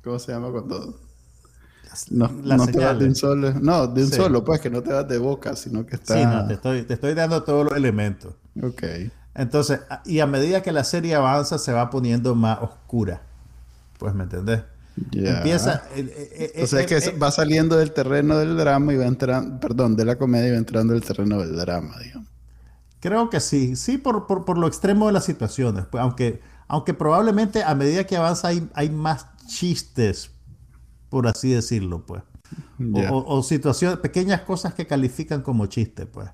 [0.03, 0.99] cómo se llama cuando
[2.09, 4.91] no, no te vas de un solo, no, de un solo, pues que no te
[4.91, 6.15] vas de boca, sino que está.
[6.15, 8.33] Sí, no, te estoy, te estoy dando todos los elementos.
[8.61, 8.83] Ok.
[9.33, 13.21] Entonces, y a medida que la serie avanza, se va poniendo más oscura.
[13.97, 14.61] Pues, ¿me entendés?
[15.13, 15.83] Empieza.
[15.95, 19.59] Eh, eh, eh, o sea, que va saliendo del terreno del drama y va entrando,
[19.59, 22.29] perdón, de la comedia y va entrando el terreno del drama, digamos.
[23.05, 25.85] Creo que sí, sí, por, por, lo extremo de las situaciones.
[25.85, 30.31] Pues, aunque, aunque probablemente a medida que avanza hay, hay más chistes,
[31.09, 32.23] por así decirlo, pues.
[33.11, 36.31] O, situaciones, pequeñas cosas que califican como chistes, pues.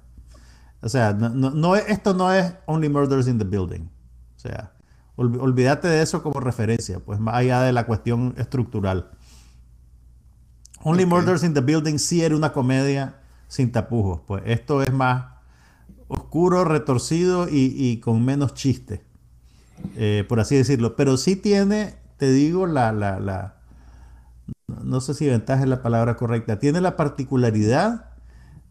[0.81, 3.89] O sea, no, no, esto no es Only Murders in the Building.
[4.37, 4.71] O sea,
[5.17, 9.11] olvídate de eso como referencia, pues más allá de la cuestión estructural.
[10.85, 13.19] Only Murders in the Building sí era una comedia
[13.49, 15.40] sin tapujos, pues esto es más
[16.11, 19.01] oscuro, retorcido y, con menos chiste,
[19.95, 20.95] eh, por así decirlo.
[20.95, 23.55] Pero sí tiene, te digo, la, la, la,
[24.83, 28.11] no sé si ventaja es la palabra correcta, tiene la particularidad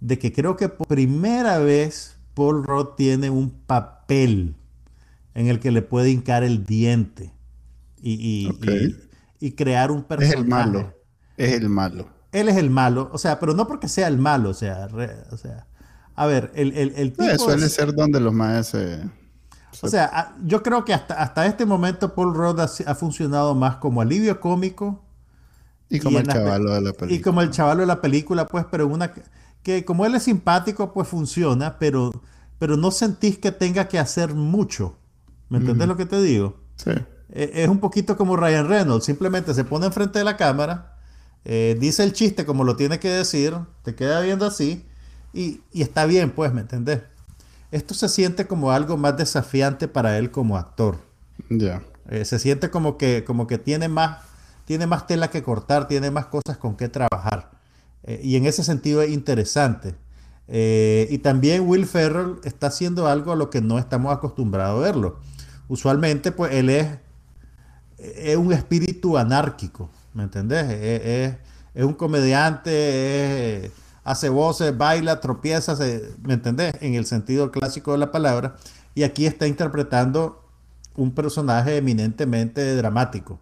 [0.00, 4.56] de que creo que por primera vez Paul Roth tiene un papel
[5.34, 7.32] en el que le puede hincar el diente
[8.02, 8.50] y,
[9.40, 10.34] y, crear un personaje.
[10.34, 10.94] Es el malo.
[11.36, 12.08] Es el malo.
[12.32, 14.88] Él es el malo, o sea, pero no porque sea el malo, o sea,
[15.30, 15.66] o sea
[16.20, 17.38] a ver, el, el, el tipo...
[17.38, 18.74] suele ser donde los más...
[19.80, 24.02] O sea, yo creo que hasta, hasta este momento Paul Rudd ha, funcionado más como
[24.02, 25.02] alivio cómico.
[25.88, 27.12] Y como el chavalo de la película.
[27.14, 29.14] Y como el chavalo de la película, pues, pero una...
[29.62, 32.12] Que como él es simpático, pues funciona, pero,
[32.58, 34.98] pero no sentís que tenga que hacer mucho.
[35.48, 36.60] ¿Me entendés lo que te digo?
[36.76, 36.90] Sí.
[37.30, 39.06] E, es un poquito como Ryan Reynolds.
[39.06, 40.98] Simplemente se pone enfrente de la cámara,
[41.46, 44.84] eh, dice el chiste como lo tiene que decir, te queda viendo así
[45.32, 47.02] y, está bien, pues, ¿me entendés?
[47.70, 50.98] Esto se siente como algo más desafiante para él como actor.
[51.48, 51.82] Ya.
[52.08, 54.18] Eh, se siente como que, como que tiene, más,
[54.64, 57.50] tiene más tela que cortar, tiene más cosas con que trabajar.
[58.02, 59.94] Eh, y en ese sentido es interesante.
[60.48, 64.82] Eh, y también Will Ferrell está haciendo algo a lo que no estamos acostumbrados a
[64.82, 65.20] verlo.
[65.68, 66.88] usualmente pues él es,
[67.98, 70.64] es un espíritu anárquico, ¿me entendés?
[70.68, 71.36] Es,
[71.74, 73.70] es, un comediante,
[74.04, 75.76] hace voces, baila, tropieza,
[76.22, 76.74] ¿me entendés?
[76.80, 78.56] En el sentido clásico de la palabra.
[78.94, 80.44] Y aquí está interpretando
[80.96, 83.38] un personaje eminentemente dramático,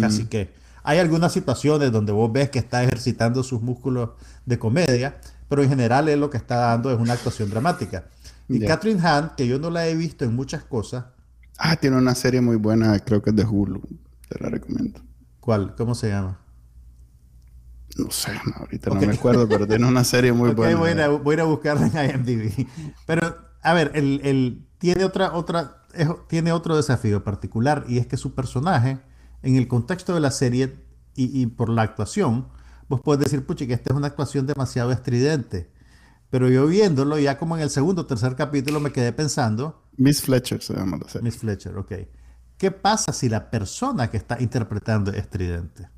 [0.00, 0.60] casi que.
[0.84, 4.10] Hay algunas situaciones donde vos ves que está ejercitando sus músculos
[4.46, 8.06] de comedia, pero en general él lo que está dando es una actuación dramática.
[8.48, 11.04] Y Catherine Hahn, que yo no la he visto en muchas cosas.
[11.56, 13.80] Ah, tiene una serie muy buena, creo que es de Hulu.
[14.28, 15.00] Te la recomiendo.
[15.38, 15.76] ¿Cuál?
[15.76, 16.41] ¿Cómo se llama?
[17.96, 20.78] No sé, ahorita no me acuerdo, pero tiene una serie muy buena.
[20.78, 22.66] Voy a, voy a buscarla en IMDb.
[23.06, 25.82] Pero, a ver, él, tiene otra, otra,
[26.28, 29.00] tiene otro desafío particular y es que su personaje,
[29.42, 30.76] en el contexto de la serie
[31.14, 32.48] y, por la actuación,
[32.88, 35.70] vos puedes decir, puchi, que esta es una actuación demasiado estridente.
[36.30, 39.84] Pero yo viéndolo, ya como en el segundo o tercer capítulo, me quedé pensando.
[39.98, 41.24] Miss Fletcher se llama la serie.
[41.24, 41.92] Miss Fletcher, ok.
[42.56, 45.90] ¿Qué pasa si la persona que está interpretando es estridente?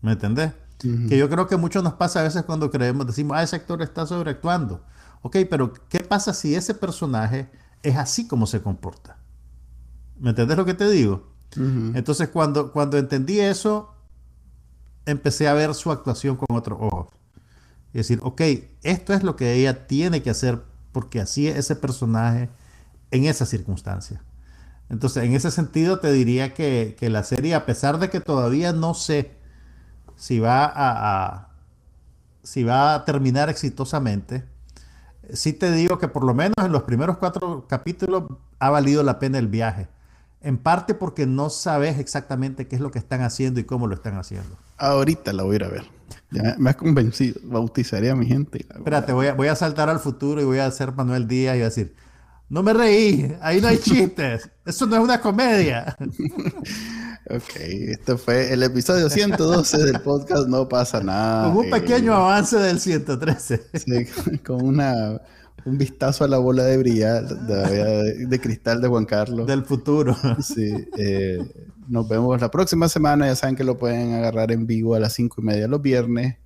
[0.00, 0.52] ¿Me entendés?
[0.82, 3.82] Que yo creo que mucho nos pasa a veces cuando creemos, decimos, ah, ese actor
[3.82, 4.84] está sobreactuando.
[5.22, 7.50] Ok, pero ¿qué pasa si ese personaje
[7.82, 9.18] es así como se comporta?
[10.18, 11.32] ¿Me entendés lo que te digo?
[11.56, 13.94] Entonces, cuando, cuando entendí eso,
[15.04, 17.08] empecé a ver su actuación con otros ojos.
[17.92, 18.40] Y decir, ok,
[18.82, 20.62] esto es lo que ella tiene que hacer
[20.92, 22.48] porque así es ese personaje
[23.10, 24.22] en esa circunstancia.
[24.88, 28.72] Entonces, en ese sentido, te diría que, que la serie, a pesar de que todavía
[28.72, 29.41] no sé
[30.22, 31.48] si va a,
[32.44, 34.44] si va a terminar exitosamente,
[35.32, 38.26] sí te digo que por lo menos en los primeros cuatro capítulos
[38.60, 39.88] ha valido la pena el viaje.
[40.40, 43.96] En parte porque no sabes exactamente qué es lo que están haciendo y cómo lo
[43.96, 44.56] están haciendo.
[44.78, 45.84] Ahorita la voy a ir a ver.
[46.30, 47.40] Ya me has convencido.
[47.42, 48.64] Bautizaré a mi gente.
[48.72, 51.58] Espérate, voy a, voy a saltar al futuro y voy a hacer Manuel Díaz y
[51.58, 51.96] voy a decir,
[52.48, 54.48] no me reí, ahí no hay chistes.
[54.64, 55.96] Eso no es una comedia.
[57.30, 61.52] Ok, esto fue el episodio 112 del podcast No pasa nada.
[61.52, 63.62] Con un pequeño avance del 113.
[63.74, 65.20] Sí, con una,
[65.64, 69.46] un vistazo a la bola de brillar de, cristal de Juan Carlos.
[69.46, 70.16] Del futuro.
[70.42, 70.72] Sí.
[70.98, 71.38] Eh,
[71.88, 73.26] nos vemos la próxima semana.
[73.26, 76.38] Ya saben que lo pueden agarrar en vivo a las 5 y media los viernes.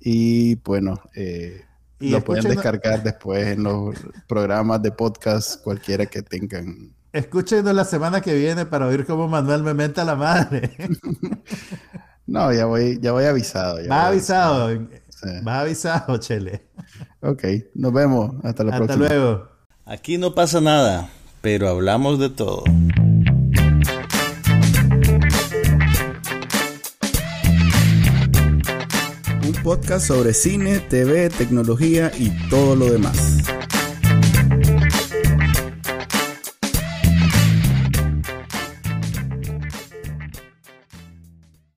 [0.00, 1.62] Y bueno, eh,
[2.00, 3.94] lo pueden descargar después en los
[4.26, 9.62] programas de podcast cualquiera que tengan Escúchenos la semana que viene para oír cómo Manuel
[9.62, 10.70] me menta la madre.
[12.26, 13.80] no, ya voy, ya voy avisado.
[13.80, 14.78] Ya avisado.
[15.46, 16.68] Va avisado, Chele.
[17.20, 17.44] Ok,
[17.74, 18.34] nos vemos.
[18.44, 19.04] Hasta la próxima.
[19.06, 19.48] Hasta luego.
[19.86, 21.08] Aquí no pasa nada,
[21.40, 22.62] pero hablamos de todo.
[29.44, 33.37] Un podcast sobre cine, TV, tecnología y todo lo demás.